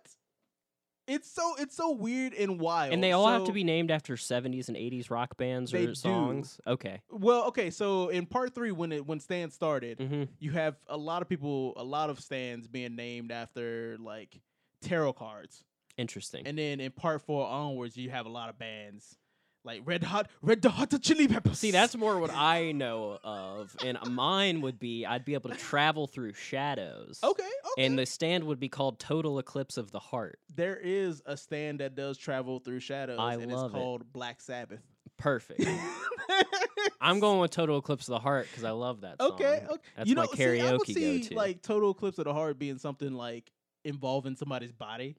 [1.07, 2.93] It's so it's so weird and wild.
[2.93, 5.95] And they all have to be named after 70s and 80s rock bands or do.
[5.95, 6.61] songs.
[6.67, 7.01] Okay.
[7.11, 10.97] Well, okay, so in part three, when it when Stan started, hmm you have a
[10.97, 14.41] lot of people, a lot of stands being named after like
[14.83, 15.63] tarot cards,
[15.97, 16.47] Interesting.
[16.47, 19.17] and then in part four onwards, you have a lot of bands
[19.63, 21.59] like Red Hot, Red Hot Chili Peppers.
[21.59, 23.77] See, that's more what I know of.
[23.85, 27.21] And mine would be I'd be able to travel through shadows.
[27.23, 27.43] okay.
[27.73, 30.39] Okay, And the stand would be called Total Eclipse of the Heart.
[30.57, 33.77] there is a stand that does travel through shadows, I and love it's it.
[33.77, 34.81] called Black Sabbath.
[35.19, 35.63] Perfect.
[37.01, 39.33] I'm going with Total Eclipse of the Heart because I love that song.
[39.33, 39.83] Okay, okay.
[39.97, 41.35] That's you know, my see, I would karaoke see go-to.
[41.35, 43.51] like total eclipse of the heart being something like
[43.85, 45.17] involving somebody's body.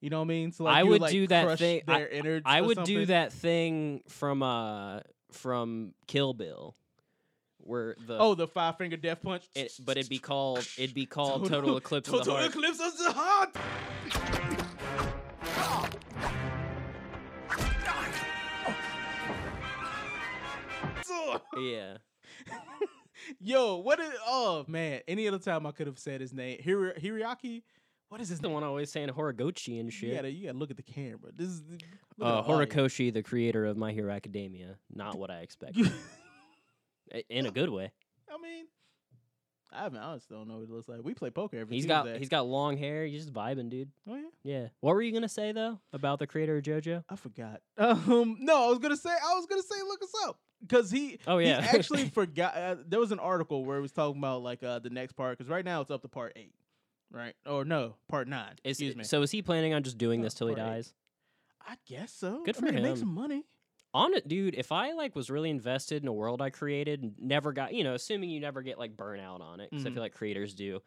[0.00, 0.52] You know what I mean?
[0.52, 4.42] So like I would like, do that thing- I- I would do that thing from
[4.42, 5.00] uh
[5.32, 6.76] from Kill Bill
[7.58, 9.44] where the Oh, the five finger death punch.
[9.54, 12.50] it, but it'd be called it'd be called Total, Eclipse of the Total Heart.
[12.50, 13.56] Eclipse of the Heart.
[21.58, 21.96] Yeah.
[23.40, 24.12] Yo, what is?
[24.26, 26.60] Oh man, any other time I could have said his name.
[26.64, 27.62] Hiri, Hiriaki.
[28.08, 28.38] What is this?
[28.38, 30.14] The one always saying Horikoshi and You shit.
[30.14, 31.30] gotta, you gotta look at the camera.
[31.34, 31.76] This is Uh,
[32.18, 32.72] the audience.
[32.74, 34.76] Horikoshi, the creator of My Hero Academia.
[34.94, 35.90] Not what I expected.
[37.28, 37.92] In a good way.
[38.32, 38.66] I mean,
[39.72, 39.98] I haven't.
[40.00, 41.00] I just don't know what it looks like.
[41.02, 42.12] We play poker every He's Tuesday.
[42.12, 43.04] got he's got long hair.
[43.06, 43.90] He's just vibing, dude.
[44.08, 44.68] oh yeah, Yeah.
[44.80, 47.04] What were you gonna say though about the creator of JoJo?
[47.08, 47.60] I forgot.
[47.78, 49.10] Um, no, I was gonna say.
[49.10, 51.18] I was gonna say, look us up because he.
[51.26, 51.58] Oh, he yeah.
[51.74, 52.56] actually forgot.
[52.56, 55.36] Uh, there was an article where it was talking about like uh the next part
[55.36, 56.54] because right now it's up to part eight,
[57.14, 57.34] right?
[57.46, 58.54] Or no, part nine.
[58.64, 59.04] Is excuse me.
[59.04, 60.70] so is he planning on just doing Oh, this till he part eight.
[60.72, 60.94] dies?
[61.66, 62.42] I guess so.
[62.44, 63.44] Good I for it Make some money.
[63.94, 64.54] On it, dude.
[64.56, 67.84] If I like was really invested in a world I created and never got, you
[67.84, 69.94] know, assuming you never get like burnout on it, because I Mhm.
[69.94, 70.82] feel like creators do,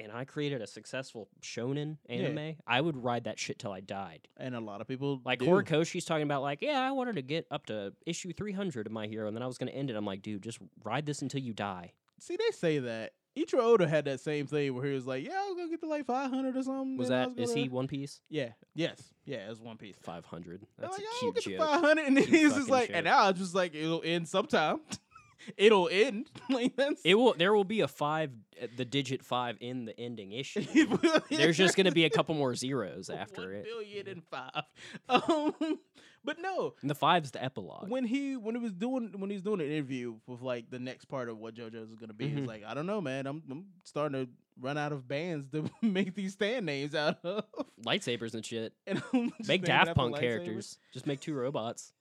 [0.00, 2.16] and I created a successful shonen Yeah.
[2.16, 4.26] anime, I would ride that shit till I died.
[4.36, 5.46] And a lot of people Like do.
[5.46, 9.06] Horikoshi's talking about, like, yeah, I wanted to get up to issue 300 of My
[9.06, 9.96] Hero, and then I was going to end it.
[9.96, 11.92] I'm like, dude, just ride this until you die.
[12.18, 13.12] See, they say that.
[13.36, 15.80] Ichiro Oda had that same thing where he was like, "Yeah, I was gonna get
[15.80, 18.20] to like 500 or something." Was I that, is he One Piece?
[18.28, 18.50] Yeah.
[18.74, 19.12] Yes.
[19.24, 19.50] Yeah.
[19.50, 19.96] It's One Piece.
[20.02, 20.66] 500.
[20.78, 21.66] That's like, a cute joke.
[21.66, 22.96] 500, and he's just like, joke.
[22.96, 24.80] and now I'm just like, it'll end sometime.
[25.56, 26.30] it'll end.
[26.50, 27.34] like that's It will.
[27.36, 28.30] There will be a five,
[28.62, 30.64] uh, the digit five in the ending issue.
[31.30, 33.64] There's just going to be a couple more zeros after One it.
[33.64, 34.62] billion and five.
[35.08, 35.78] Um,
[36.24, 37.90] but no, And the five's the epilogue.
[37.90, 40.78] when he when he was doing when he was doing an interview with like the
[40.78, 42.46] next part of what JoJo's is gonna be, he's Mhm.
[42.46, 43.26] like, I don't know, man.
[43.26, 47.44] I'm I'm starting to run out of bands to make these stand names out of.
[47.84, 48.72] Lightsabers and shit.
[48.86, 49.02] And
[49.46, 50.78] Make Daft Punk characters.
[50.92, 51.92] Just make two robots.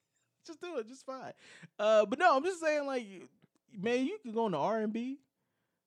[0.46, 1.34] Just do it, just fine.
[1.80, 3.06] Uh, but no, I'm just saying, like,
[3.78, 5.20] man, you can go into R and B,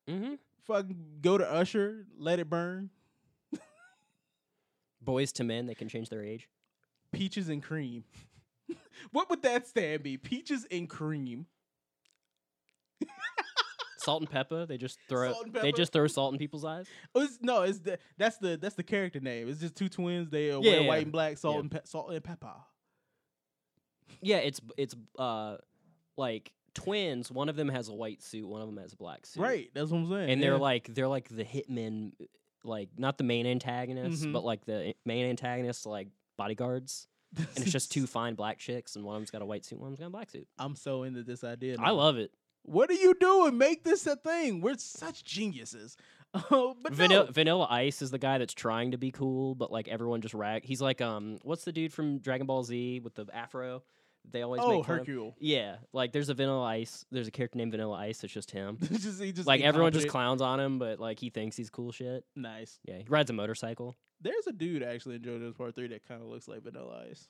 [0.08, 0.34] Mm-hmm.
[0.66, 2.90] fucking go to Usher, let it burn,
[5.00, 6.48] Boys to men, they can change their age.
[7.12, 8.04] peaches and cream.
[9.12, 10.16] what would that stand be?
[10.16, 11.46] Peaches and cream.
[13.98, 16.86] Salt and pepper, they just throw Salt they just throw salt in people's eyes.
[17.14, 19.48] Oh, it's, no, it's the that's the that's the character name.
[19.48, 20.28] It's just two twins.
[20.30, 20.88] They uh, Yeah, wear yeah.
[20.88, 22.52] white and black, salt and pe- salt and pepper.
[24.20, 25.56] Yeah, it's it's uh
[26.16, 27.30] like twins.
[27.30, 29.40] One of them has a white suit, one of them has a black suit.
[29.40, 30.30] Right, that's what I'm saying.
[30.30, 32.12] And they're like they're like the hitmen,
[32.64, 34.32] like not the main antagonists, Mhm.
[34.32, 37.08] but like the main antagonists, like bodyguards.
[37.36, 39.78] And it's just two fine black chicks, and one of them's got a white suit,
[39.78, 40.46] one of them's got a black suit.
[40.58, 41.76] I'm so into this idea.
[41.78, 42.30] I love it.
[42.62, 43.58] What are you doing?
[43.58, 44.60] Make this a thing.
[44.60, 45.96] We're such geniuses.
[46.50, 47.30] Oh, but Vanilla, no.
[47.32, 50.64] Vanilla Ice is the guy that's trying to be cool, but like everyone just rag.
[50.64, 53.82] He's like, um, what's the dude from Dragon Ball Z with the afro?
[54.32, 55.06] They always Oh, make fun of?
[55.06, 55.34] Hercule.
[55.38, 57.04] Yeah, like there's a Vanilla Ice.
[57.10, 58.22] There's a character named Vanilla Ice.
[58.24, 58.78] It's just him.
[58.92, 61.92] Just, he just like everyone just clowns on him, but like he thinks he's cool
[61.92, 62.24] shit.
[62.34, 62.78] nice.
[62.84, 63.94] Yeah, he rides a motorcycle.
[64.20, 67.28] There's a dude actually in JoJo's Part Three that kind of looks like Vanilla Ice.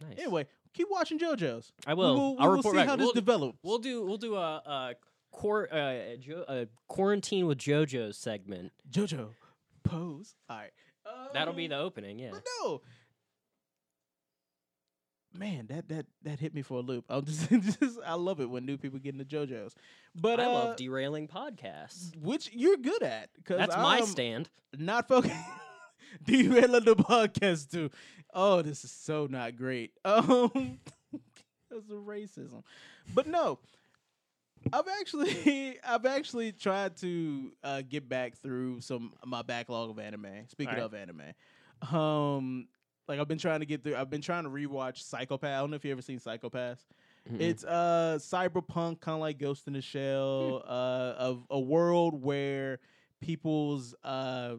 [0.00, 0.18] Nice.
[0.18, 1.72] Anyway, keep watching JoJo's.
[1.86, 2.36] I We will.
[2.36, 2.88] we I'll will report see back.
[2.88, 3.58] how this We'll- develops.
[3.62, 4.94] We'll do we'll do a, a,
[5.30, 8.72] quar- uh, a, jo- quarantine with JoJo segment.
[8.90, 9.28] JoJo
[9.84, 10.34] pose.
[10.50, 10.70] All right.
[11.32, 12.18] That'll be Um, the opening.
[12.18, 12.30] Yeah.
[12.32, 12.82] But no.
[15.38, 17.04] Man, that that that hit me for a loop.
[17.08, 19.74] I'm just, just I love it when new people get into JoJo's.
[20.14, 22.16] But I uh, love derailing podcasts.
[22.16, 24.48] which you're good at because That's my I'm stand.
[24.76, 25.34] not focused.
[26.24, 27.90] derailing the podcast too.
[28.32, 29.92] Oh, this is so not great.
[30.04, 30.78] Um,
[31.70, 32.62] that's racism.
[33.12, 33.58] But no,
[34.72, 40.26] I've actually I've actually tried to uh, get back through some my backlog of anime.
[40.48, 40.84] Speaking Alright.
[40.84, 42.68] of anime, um,
[43.08, 43.96] like I've been trying to get through.
[43.96, 45.48] I've been trying to rewatch Psycho-Pass.
[45.56, 46.84] I don't know if you ever seen Psychopaths.
[47.30, 47.40] Mm-mm.
[47.40, 50.70] It's uh cyberpunk, kind of like Ghost in the Shell, Hmm.
[50.70, 52.78] uh, of a world where
[53.20, 54.56] people's uh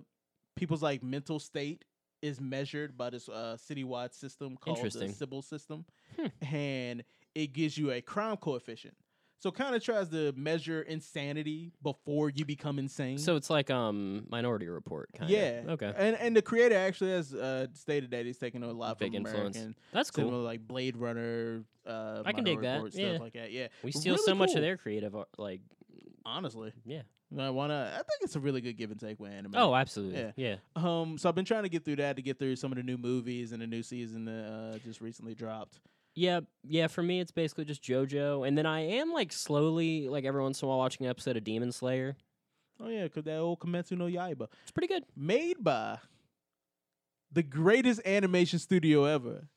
[0.56, 1.86] people's like mental state
[2.22, 5.08] is measured by this uh citywide system called the.
[5.14, 5.86] Sibyl System,
[6.20, 6.28] Hmm.
[6.46, 7.04] and
[7.36, 8.96] it gives you a crime coefficient.
[9.40, 13.20] So kind of tries to measure insanity before you become insane.
[13.20, 15.38] So it's like um Minority Report kind of.
[15.38, 15.62] yeah.
[15.68, 15.94] Okay.
[15.96, 19.18] and and the creator actually has uh, stated that he's taking a lot Big from
[19.28, 19.58] influence.
[19.58, 20.32] American, That's cool.
[20.42, 21.64] like Blade Runner.
[21.86, 23.10] Uh, I can dig that, Report, yeah.
[23.10, 23.52] stuff like that.
[23.52, 25.62] Yeah, We steal really so much of their creative art, like
[26.26, 26.74] honestly.
[26.86, 27.02] yeah.
[27.38, 27.92] I wanna.
[27.94, 29.54] I think it's a really good give and take with anime.
[29.56, 30.20] Oh, absolutely.
[30.20, 30.32] Yeah.
[30.36, 30.56] Yeah.
[30.76, 31.18] um.
[31.18, 32.98] So I've been trying to get through that to get through some of the new
[32.98, 35.80] movies and the new season that uh, just recently dropped.
[36.20, 36.88] Yeah, yeah.
[36.88, 40.60] For me, it's basically just JoJo, and then I am like slowly, like every once
[40.60, 42.16] in a while, watching an episode of Demon Slayer.
[42.80, 45.04] Oh yeah, cause that old Kimetsu no Yaiba, It's pretty good.
[45.16, 46.00] made by
[47.32, 49.48] the greatest animation studio ever,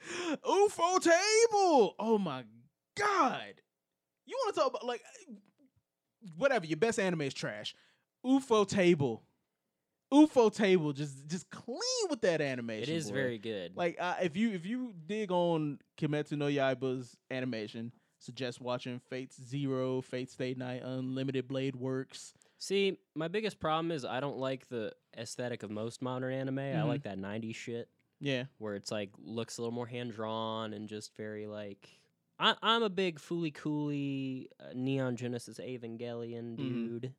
[0.44, 1.94] Ufotable.
[1.98, 2.44] Oh my
[2.96, 3.54] god,
[4.24, 5.02] You want to talk about like
[6.36, 7.74] whatever your best anime is trash.
[8.24, 9.22] Ufotable,
[10.14, 12.92] Ufotable, just just clean with that animation.
[12.92, 13.14] It is boy.
[13.16, 13.76] very good.
[13.76, 19.40] like uh, if you if you dig on Kimetsu no Yaiba's animation, suggest watching Fates
[19.42, 22.32] Zero, Fate Stay Night, Unlimited Blade Works.
[22.58, 26.58] See, my biggest problem is I don't like the aesthetic of most modern anime.
[26.60, 26.86] I Mhm.
[26.88, 27.88] like that 90s shit
[28.20, 31.88] Yeah, where it's like looks a little more hand drawn and just very like.
[32.38, 36.56] I, I'm a big Fooly Cooly uh, Neon Genesis Evangelion Mhm.
[36.56, 37.14] dude,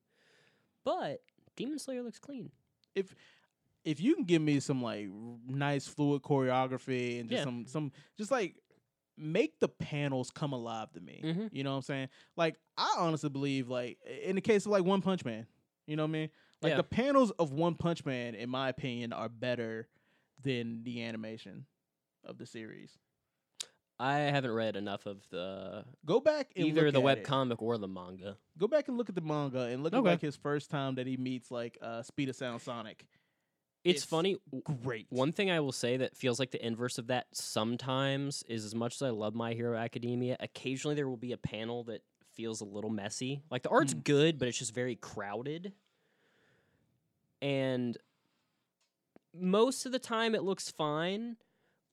[0.84, 1.21] but
[1.55, 2.51] Demon Slayer looks clean.
[2.95, 3.13] If
[3.84, 5.08] if you can give me some like
[5.47, 7.43] nice fluid choreography and just Yeah.
[7.43, 8.55] some some just like
[9.17, 11.21] make the panels come alive to me.
[11.23, 11.49] Mhm.
[11.53, 12.10] You know what I'm saying?
[12.36, 15.45] Like I honestly believe like in the case of like One Punch Man,
[15.88, 16.29] you know what I mean?
[16.62, 16.77] Like Yeah.
[16.77, 19.88] the panels of One Punch Man in my opinion are better
[20.41, 21.65] than the animation
[22.23, 22.97] of the series.
[23.99, 27.23] I haven't read enough of the Go back and either look the at web it.
[27.23, 28.38] comic or the manga.
[28.58, 29.99] Go back and look at the manga and look Okay.
[30.10, 33.05] at like his first time that he meets like uh Speed of Sound Sonic.
[33.86, 34.36] It's, It's funny.
[34.51, 35.05] w- Great.
[35.12, 38.73] One thing I will say that feels like the inverse of that sometimes is as
[38.75, 42.01] much as I love My Hero Academia, occasionally there will be a panel that
[42.34, 43.43] feels a little messy.
[43.51, 44.03] Like the art's Mm.
[44.03, 45.71] good, but it's just very crowded.
[47.41, 47.97] And
[49.34, 51.38] most of the time it looks fine,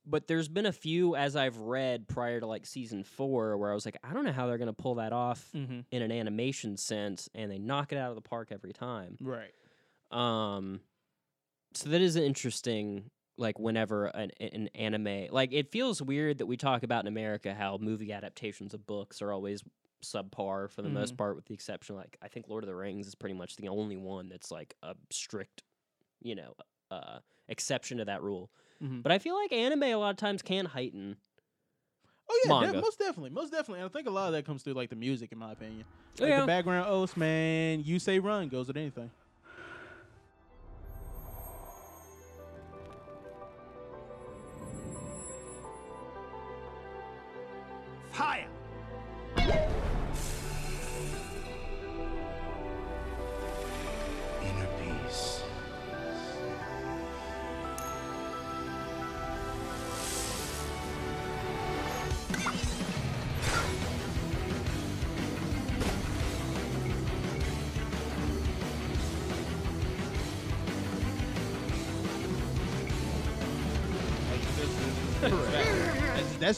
[0.06, 3.74] but there's been a few as I've read prior to like season 4 where I
[3.74, 5.80] was like I don't know how they're going to pull that off mm-hmm.
[5.90, 9.16] in an animation sense and they knock it out of the park every time.
[9.20, 9.52] Right.
[10.10, 10.80] Um,
[11.74, 13.10] so that is interesting.
[13.38, 17.54] Like whenever an, an anime, like it feels weird that we talk about in America
[17.54, 19.62] how movie adaptations of books are always
[20.04, 23.06] subpar for the most part, with the exception like I think Lord of the Rings
[23.06, 25.62] is pretty much the only one that's like a strict,
[26.20, 26.54] you know,
[26.90, 28.50] uh, exception to that rule.
[28.82, 29.02] Mhm.
[29.02, 31.16] But I feel like anime a lot of times can heighten.
[32.28, 32.80] Oh yeah, manga.
[32.80, 33.80] most definitely, most definitely.
[33.80, 35.84] And I think a lot of that comes through like the music, in my opinion.
[36.20, 36.40] Oh, Like yeah.
[36.40, 37.82] the background oaths, man.
[37.84, 39.10] You say run goes with anything.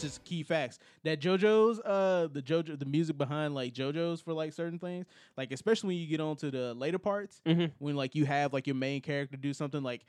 [0.02, 0.78] That's, just key facts.
[1.04, 5.52] That JoJo's, uh, the JoJo, the music behind like JoJo's for like certain things, like
[5.52, 7.70] especially when you get on to the later parts, Mhm.
[7.78, 10.04] when like you have like your main character do something like.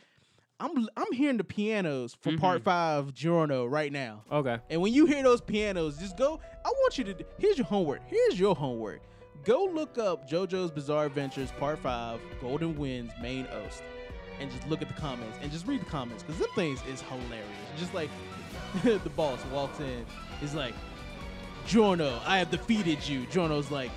[0.58, 4.24] I'm I'm hearing the pianos for part five Giorno right now.
[4.32, 4.58] Okay.
[4.70, 6.40] And when you hear those pianos, just go.
[6.64, 7.26] I want you to.
[7.38, 8.00] Here's your homework.
[8.08, 9.02] Here's your homework.
[9.44, 13.84] Go look up JoJo's Bizarre Adventures Part Five, Golden Winds Main OST,
[14.40, 17.02] and just look at the comments and just read the comments because them things is
[17.02, 17.46] hilarious.
[17.78, 18.10] Just like
[18.84, 20.06] the boss walks in,
[20.40, 20.74] He's like,
[21.66, 23.26] Giorno, I have defeated you.
[23.28, 23.92] Giorno's like,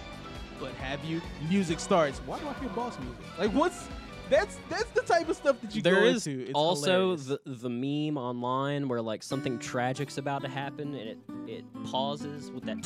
[0.60, 1.20] but have you?
[1.48, 2.20] Music starts.
[2.26, 3.18] Why do I hear boss music?
[3.38, 3.88] Like, what's
[4.30, 6.42] that's that's the type of stuff that you There go is into.
[6.44, 7.26] It's also hilarious.
[7.26, 12.50] the the meme online where like something tragic's about to happen and it it pauses
[12.50, 12.82] with that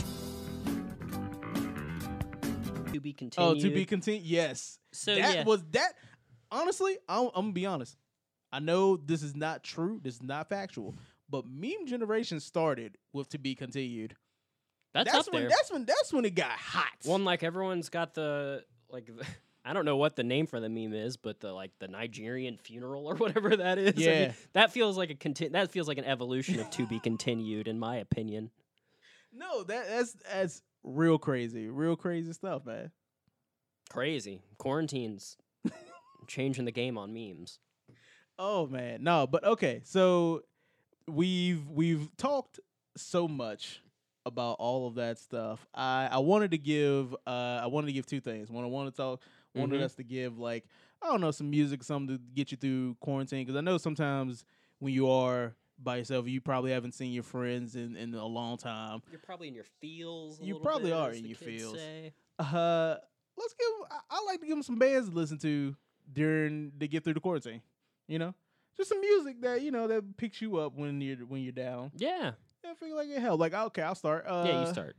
[2.93, 3.51] to be continued.
[3.51, 4.25] Oh, to be continued.
[4.25, 4.79] Yes.
[4.93, 5.45] So, that yeah.
[5.45, 5.93] was that.
[6.51, 7.97] Honestly, I'm, I'm gonna be honest.
[8.53, 9.99] I know this is not true.
[10.03, 10.95] This is not factual.
[11.33, 14.15] But meme generation started with to be continued.
[14.95, 15.51] that's, That's, up when there.
[15.51, 16.93] that's when that's when it got hot.
[17.05, 19.25] One like everyone's got the like the,
[19.65, 22.59] I don't know what the name for the meme is, but the like the Nigerian
[22.59, 23.95] funeral or whatever that is.
[23.95, 24.33] I mean, Yeah.
[24.53, 27.79] that feels like a conti- that feels like an evolution of to be continued in
[27.79, 28.51] my opinion.
[29.33, 32.91] no, that that's that's real crazy, real crazy stuff, man.
[33.89, 34.43] Crazy.
[34.59, 35.37] Quarantines
[36.27, 37.59] changing the game on memes.
[38.39, 39.81] Oh man, no, but okay.
[39.85, 40.43] So
[41.09, 42.61] we've we've talked
[42.97, 43.81] so much
[44.25, 45.67] about all of that stuff.
[45.75, 48.51] I I wanted to give uh I wanted to give two things.
[48.51, 49.23] One, I wanted to talk
[49.55, 49.85] wanted Mhm.
[49.85, 50.65] us to give like
[51.03, 54.45] I don't know some music, something to get you through quarantine because I know sometimes
[54.79, 58.57] when you are by yourself, you probably haven't seen your friends in in a long
[58.57, 59.03] time.
[59.11, 60.39] You're probably in your feels.
[60.41, 61.75] a You little probably bit, are as in your kids feels.
[61.79, 62.13] say.
[62.39, 62.97] Uh,
[63.37, 63.69] let's give.
[63.91, 65.75] I, I like to give them some bands to listen to
[66.13, 67.63] during to get through the quarantine.
[68.07, 68.35] You know,
[68.77, 71.93] just some music that you know that picks you up when you're when you're down.
[71.97, 72.33] Yeah.
[72.65, 73.41] I feel like it helped.
[73.41, 74.25] Like, okay, I'll start.
[74.27, 74.97] Uh, yeah, you start.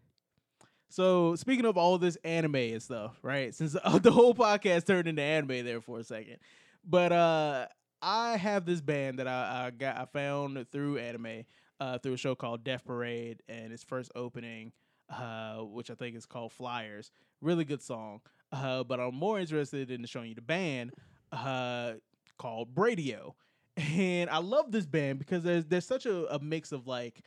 [0.89, 3.55] So speaking of all this anime and stuff, right?
[3.55, 6.37] Since uh, the whole podcast turned into anime there for a second,
[6.83, 7.67] but uh,
[8.01, 11.45] I have this band that I, I got I found through anime,
[11.79, 14.73] uh, through a show called Death Parade, and its first opening
[15.09, 17.11] uh, which I think is called Flyers.
[17.41, 18.21] Really good song.
[18.51, 20.93] Uh, but I'm more interested in showing you the band
[21.31, 21.93] uh,
[22.37, 23.33] called Bradio.
[23.77, 27.21] And I love this band because there's there's such a, a mix of like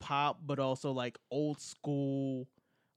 [0.00, 2.48] pop, but also like old school,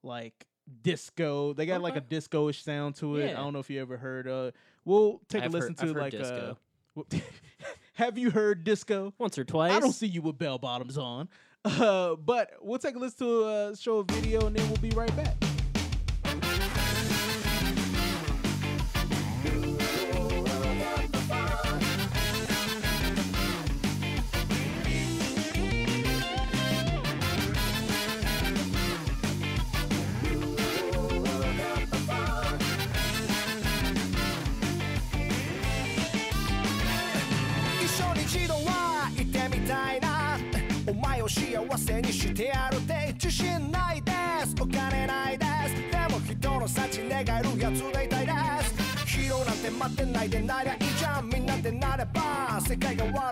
[0.04, 0.34] like
[0.82, 1.54] disco.
[1.54, 2.06] They got like a Okay.
[2.10, 3.30] disco-ish sound to it.
[3.32, 4.28] I don't know if you ever heard.
[4.28, 4.52] Uh,
[4.86, 6.58] we'll take I've a listen heard- to like disco.
[6.98, 7.18] uh,
[7.94, 9.14] have you heard disco?
[9.20, 9.72] Once or twice.
[9.74, 11.30] I don't see you with bell bottoms on.
[11.66, 14.90] Uh, but we'll take a listen to a show a video and then we'll be
[14.92, 15.36] right back.
[41.98, 44.12] せにしてやるって自信ないで
[44.46, 44.54] す。
[44.62, 45.74] お金ないです。
[45.92, 48.32] でも人の幸願えるやつでいたいで
[48.64, 49.08] す。
[49.08, 51.30] ヒーローなんて待ってないでなりゃいいじゃん。
[51.30, 53.27] みんなでなれば世界が笑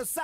[0.00, 0.22] るさ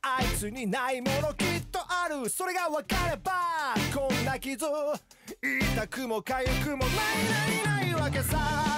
[0.00, 2.28] あいつにないものきっとある。
[2.28, 4.66] それが分かればこんな傷
[5.76, 8.74] 痛くも痒くもないないないわけさ。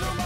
[0.00, 0.23] Luma.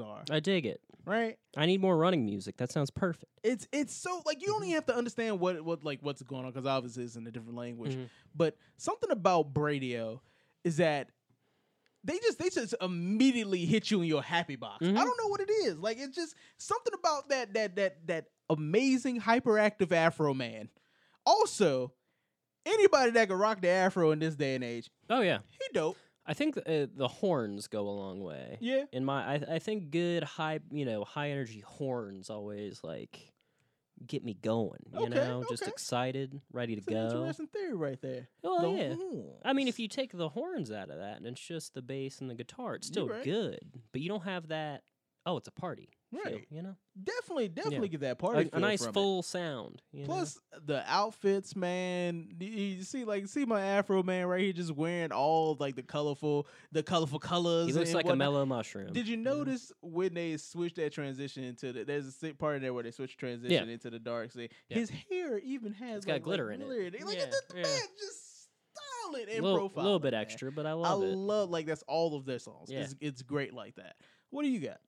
[0.00, 0.80] Songs are, I dig it.
[1.06, 1.36] right?
[1.56, 2.56] I need more running music.
[2.58, 3.26] That sounds perfect.
[3.42, 6.44] It's it's so like you don't even have to understand what what like what's going
[6.44, 7.96] on because obviously it's in a different language.
[7.96, 8.08] Mhm.
[8.34, 10.20] But something about Bradio
[10.64, 11.08] is that
[12.04, 14.84] they just they just immediately hit you in your happy box.
[14.86, 14.96] Mhm.
[14.96, 15.78] I don't know what it is.
[15.78, 20.68] Like it's just something about that that that that amazing hyperactive Afro man.
[21.26, 21.92] Also,
[22.66, 25.38] anybody that can rock the Afro in this day and age, Oh yeah.
[25.50, 25.96] he dope.
[26.26, 28.58] I think uh, the horns go a long way.
[28.60, 28.84] Yeah.
[28.92, 33.32] In my, I, I think good high, you know, high energy horns always like
[34.06, 34.80] get me going.
[34.92, 37.16] You Okay, know, just excited, ready to an go.
[37.18, 38.28] interesting theory right there.
[38.44, 39.22] Oh The yeah.
[39.44, 42.20] I mean, if you take the horns out of that and it's just the bass
[42.20, 43.24] and the guitar, it's still right.
[43.24, 43.60] good.
[43.92, 44.82] But you don't have that.
[45.26, 45.90] Oh, it's a party.
[46.10, 46.46] Feel, Right.
[46.50, 48.50] you know, Definitely, definitely get that party.
[48.52, 48.94] a, a nice from it.
[48.94, 49.80] full sound.
[49.92, 50.06] You know?
[50.06, 52.28] Plus the outfits, man.
[52.38, 56.46] You see, like, see my Afro man right here, just wearing all like the colorful,
[56.72, 57.68] the colorful colors.
[57.68, 58.92] he looks like a mellow mushroom.
[58.92, 61.84] Did you notice when they switched that transition into the?
[61.84, 64.30] There's a si- part in there where they switch transition into the dark.
[64.34, 64.46] Yeah.
[64.68, 66.66] his hair even has It's got like, glitter like, in it.
[66.66, 67.62] glitter Look Yeah, at the, the yeah.
[67.66, 68.48] man just
[69.14, 69.82] A and little, profile.
[69.82, 71.16] A little bit extra, but I love I it.
[71.16, 72.70] love like that's all of their songs.
[72.70, 72.80] Yeah.
[72.80, 73.96] It's, it's great like that.
[74.30, 74.78] What do you got?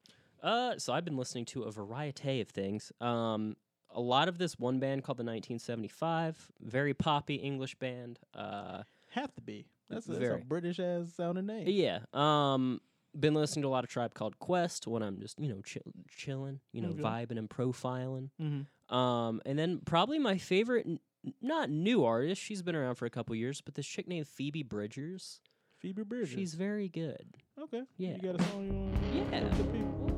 [0.43, 2.91] Uh, so I've been listening to a variety of things.
[3.01, 3.57] Um,
[3.95, 8.19] a lot of this one band called the 1975, very poppy English band.
[8.35, 9.67] Uh, Have to be.
[9.91, 10.41] That's a, that's a Very.
[10.43, 11.65] British ass sounding name.
[11.69, 12.01] yeah.
[12.15, 12.81] Um,
[13.19, 15.83] been listening to a lot of Tribe Called Quest when I'm just you know chill,
[16.09, 17.03] chilling, you know, Okay.
[17.03, 18.31] vibing and profiling.
[18.41, 18.95] Mm-hmm.
[18.97, 20.99] Um, and then probably my favorite, n-
[21.43, 22.41] not new artist.
[22.41, 25.43] She's been around for a couple years, but this chick named Phoebe Bridgers.
[25.79, 26.31] Phoebe Bridgers.
[26.31, 27.27] She's very good.
[27.63, 27.83] okay.
[27.99, 28.17] Yeah.
[28.17, 29.33] You got a song you want?
[29.33, 30.12] Yeah.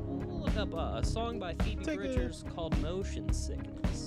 [0.45, 4.04] Look up uh, a song by Phoebe Take a- Bridgers called Motion Sickness.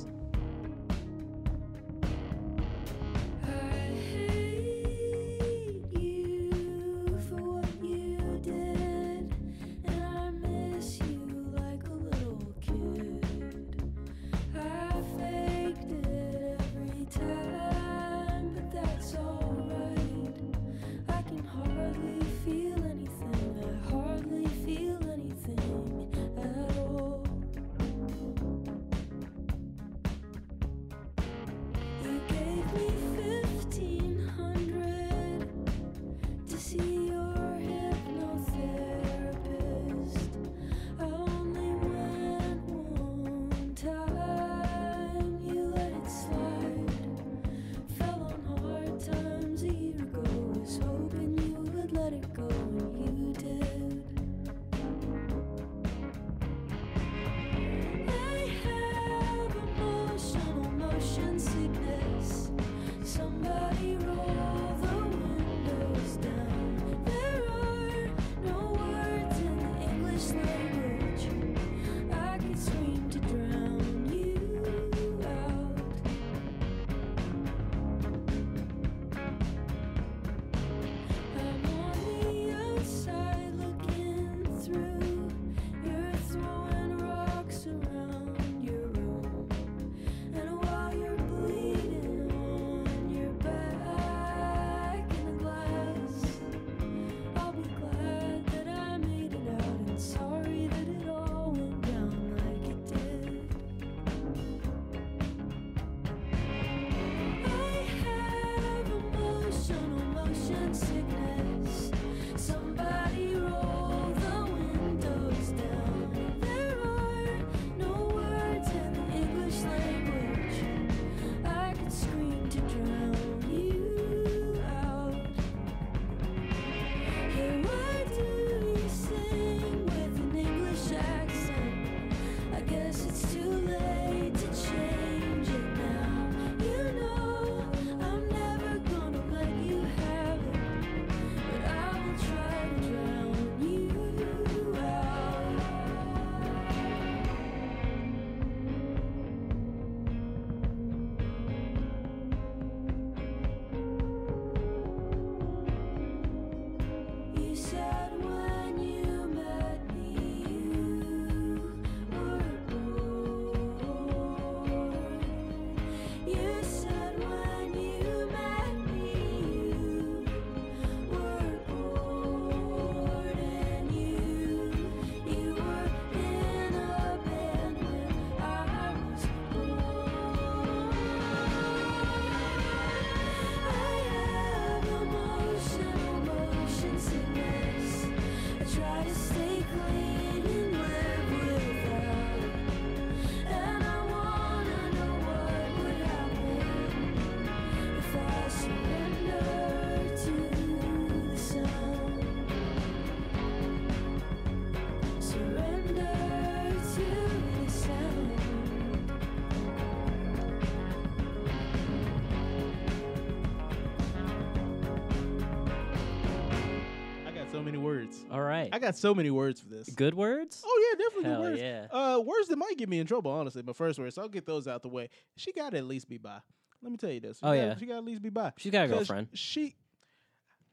[218.78, 219.88] I got so many words for this.
[219.90, 220.62] Good words?
[220.64, 221.60] Oh yeah, definitely Hell good words.
[221.60, 221.86] yeah.
[221.90, 223.62] Uh, words that might get me in trouble, honestly.
[223.62, 225.08] But first words, so I'll get those out the way.
[225.36, 226.38] She got to at least be by.
[226.82, 227.38] Let me tell you this.
[227.38, 227.76] She Oh, gotta- yeah.
[227.76, 228.52] she got to at least be by.
[228.56, 229.28] She's got a girlfriend.
[229.34, 229.74] She.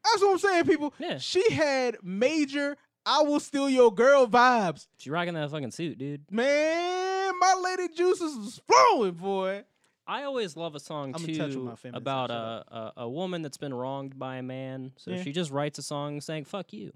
[0.04, 0.94] That's what I'm saying, people.
[1.00, 1.18] Yeah.
[1.18, 2.78] She had major
[3.08, 4.88] I will steal your girl vibes.
[4.98, 6.32] She rocking that fucking suit, dude.
[6.32, 9.64] Man, my lady juices was flowing, boy.
[10.08, 12.34] I always love a song I'm in touch with too about a,
[12.68, 14.92] a a woman that's been wronged by a man.
[14.98, 15.24] So Yeah.
[15.24, 16.94] she just writes a song saying "fuck you."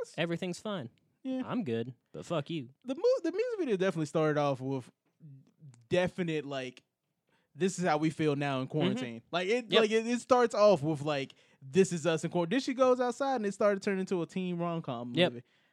[0.00, 0.88] That's- Everything's fine.
[1.24, 1.42] Yeah.
[1.46, 2.68] I'm good, but fuck you.
[2.84, 4.88] the mu- the music video definitely started off with
[5.90, 6.82] definite like
[7.54, 9.22] this is how we feel now in quarantine.
[9.32, 9.72] Like it Mm-hmm.
[9.72, 9.80] Yep.
[9.82, 12.56] like it, it starts off with like this is us in quarantine.
[12.56, 15.20] Then she goes outside and it started turning into a teen rom com movie.
[15.20, 15.32] Yep.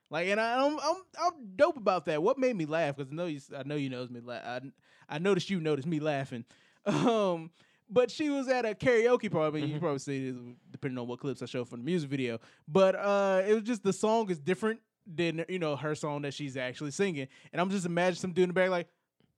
[0.10, 2.22] Like and I, I'm I'm I'm dope about that.
[2.24, 4.62] What made me laugh because I know you I know you noticed me la- I
[5.08, 6.44] I noticed you noticed me laughing.
[6.88, 7.50] Um,
[7.90, 9.62] but she was at a karaoke party.
[9.62, 9.74] Mm-hmm.
[9.74, 10.36] You probably see it
[10.72, 12.40] depending on what clips I show from the music video.
[12.68, 16.34] But uh, it was just the song is different than you know her song that
[16.34, 18.88] she's actually singing, and I'm just imagining some dude in the back like,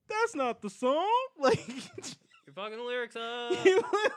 [0.08, 1.06] that's not the song,
[1.38, 1.66] like.
[1.68, 3.52] You're fucking the lyrics up.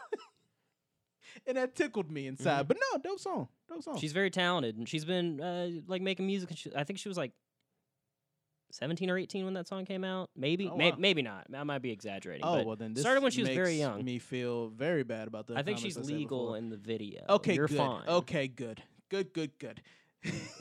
[1.47, 2.67] and that tickled me inside.
[2.67, 3.95] But no, dope song, dope song.
[3.95, 3.99] Mm-hmm.
[3.99, 6.49] She's very talented, and she's been uh, like making music.
[6.49, 7.32] and she- I think she was like
[8.74, 10.30] 17 or 18 when that song came out.
[10.36, 11.47] Maybe, Oh, May- maybe not.
[11.55, 12.43] I might be exaggerating.
[12.45, 14.03] Oh but well, then this started when she was very young.
[14.03, 15.57] Me feel very bad about that.
[15.57, 17.24] I think she's legal in the video.
[17.30, 17.78] Okay, You're good.
[17.78, 18.07] fine.
[18.07, 19.82] Okay, good, good, good, good.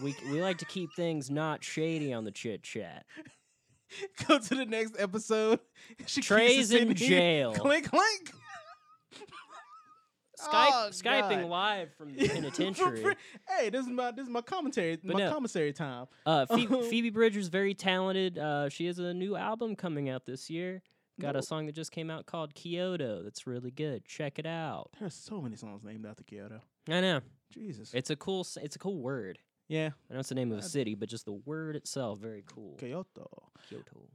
[0.03, 3.05] We we like to keep things not shady on the chit chat.
[4.27, 5.61] Go to the next episode.
[6.07, 7.53] She Trae's in jail.
[7.53, 8.31] Clink, clink.
[10.41, 11.51] Skype Oh, skyping God.
[11.51, 12.29] live from the
[12.61, 13.17] penitentiary.
[13.49, 14.97] hey, this is my this is my commentary.
[15.03, 15.31] But my no.
[15.33, 16.07] commissary time.
[16.25, 18.39] Uh, Phoebe, Phoebe Bridgers very talented.
[18.39, 20.83] Uh, she has a new album coming out this year.
[21.21, 23.23] Got a song that just came out called Kyoto.
[23.23, 24.07] That's really good.
[24.07, 24.89] Check it out.
[24.99, 26.61] There's so many songs named after Kyoto.
[26.89, 27.21] I know
[27.53, 27.93] Jesus.
[27.93, 28.47] it's a cool.
[28.63, 29.39] It's a cool word.
[29.69, 29.91] yeah.
[30.11, 32.77] I know it's the name of a city, but just the word itself, very cool.
[32.79, 33.29] Kyoto.
[33.69, 34.09] Kyoto.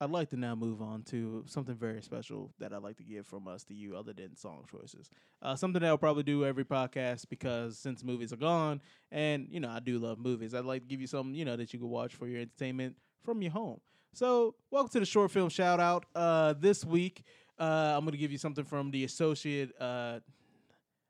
[0.00, 3.26] I'd like to now move on to something very special that I'd like to give
[3.26, 5.10] from us to you, other than song choices.
[5.42, 8.80] Uh, something that I'll probably do every podcast because since movies are gone,
[9.10, 11.56] and you know I do love movies, I'd like to give you something you know
[11.56, 12.94] that you can watch for your entertainment
[13.24, 13.80] from your home.
[14.12, 16.06] So, welcome to the short film shout out.
[16.14, 17.24] Uh, this week,
[17.58, 20.20] uh, I'm going to give you something from the Associate uh,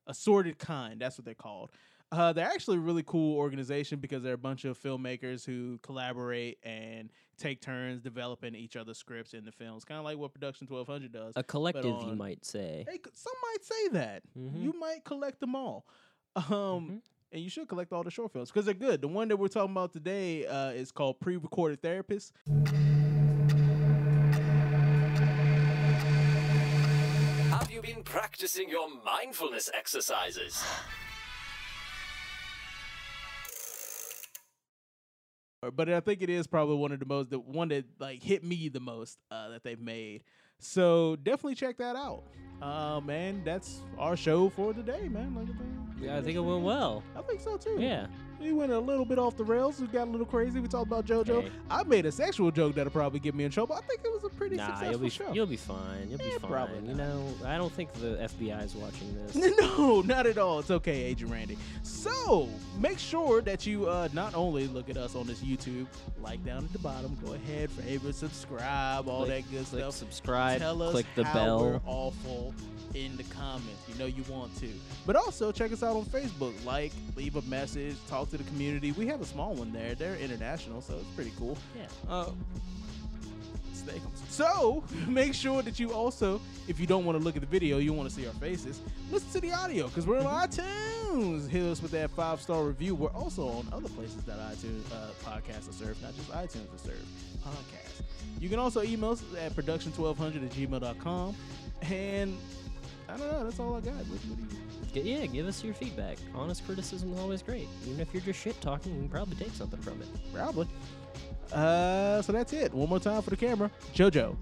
[0.06, 1.00] Assorted Kind.
[1.00, 1.70] That's what they're called.
[2.10, 6.58] Uh, they're actually a really cool organization because they're a bunch of filmmakers who collaborate
[6.62, 10.66] and take turns developing each other's scripts in the films, kind of like what Production
[10.66, 11.34] 1200 does.
[11.36, 12.86] A collective, you might say.
[12.88, 14.22] Hey, some might say that.
[14.38, 14.62] Mhm.
[14.62, 15.86] You might collect them all.
[16.36, 17.00] Um, Mhm.
[17.32, 19.00] and you should collect all the short films because they're good.
[19.00, 22.32] The one that we're talking about today uh, is called Pre-Recorded Therapist.
[27.50, 30.62] Have you been practicing your mindfulness exercises?
[35.70, 38.44] but I think it is probably one of the most the one that like hit
[38.44, 40.22] me the most uh, that they've made.
[40.58, 42.24] So definitely check that out.
[42.60, 45.34] Uh, man, that's our show for today, man.
[45.34, 47.04] Like, uh, Yeah, I think it went well.
[47.16, 47.76] I think so too.
[47.78, 48.06] Yeah.
[48.40, 49.80] We went a little bit off the rails.
[49.80, 50.60] We got a little crazy.
[50.60, 51.42] We talked about JoJo.
[51.42, 51.50] Hey.
[51.70, 53.74] I made a sexual joke that'll probably get me in trouble.
[53.74, 55.32] I think it was a pretty Nah, successful you'll be show.
[55.32, 56.08] you'll be fine.
[56.08, 56.50] You'll be fine.
[56.50, 59.34] probably You know, I don't think the FBI is watching this.
[59.60, 60.58] No, not at all.
[60.60, 61.56] It's okay, Agent Randy.
[61.82, 65.86] So make sure that you uh, not only look at us on this YouTube,
[66.20, 69.94] like down at the bottom, go ahead, favorite, subscribe, all Click- that good click stuff.
[69.94, 71.82] subscribe, Tell us click the how we're bell.
[71.86, 72.54] awful
[72.94, 73.82] in the comments.
[73.88, 74.68] You know you want to.
[75.06, 76.52] But also check us out on Facebook.
[76.64, 78.92] Like, leave a message, talk to the community.
[78.92, 79.94] We have a small one there.
[79.94, 81.56] They're international, so it's pretty cool.
[81.76, 81.86] Yeah.
[82.08, 82.30] Uh.
[84.28, 87.78] So make sure that you also, if you don't want to look at the video,
[87.78, 91.48] you want to see our faces, listen to the audio because we're on iTunes.
[91.48, 92.94] Hit us with that five star review.
[92.94, 96.78] We're also on other places that iTunes uh, podcasts are served, not just iTunes are
[96.78, 97.06] served
[97.44, 98.02] podcasts.
[98.40, 101.34] You can also email us at production1200 at gmail.com.
[101.82, 102.36] And
[103.08, 103.94] I don't know, that's all I got.
[103.94, 104.67] What, what do you?
[104.92, 106.16] G- yeah, give us your feedback.
[106.34, 107.68] Honest criticism is always great.
[107.86, 110.08] Even if you're just shit talking, we can probably take something from it.
[110.34, 110.66] Probably.
[111.52, 112.72] Uh, so that's it.
[112.72, 113.70] One more time for the camera.
[113.94, 114.36] JoJo.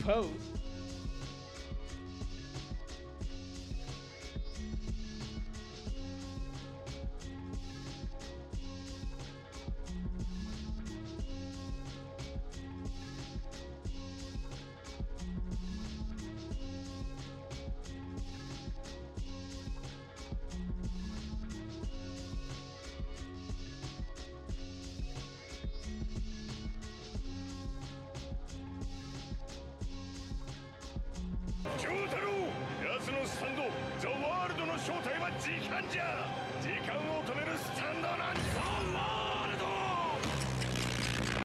[0.00, 0.26] Pose.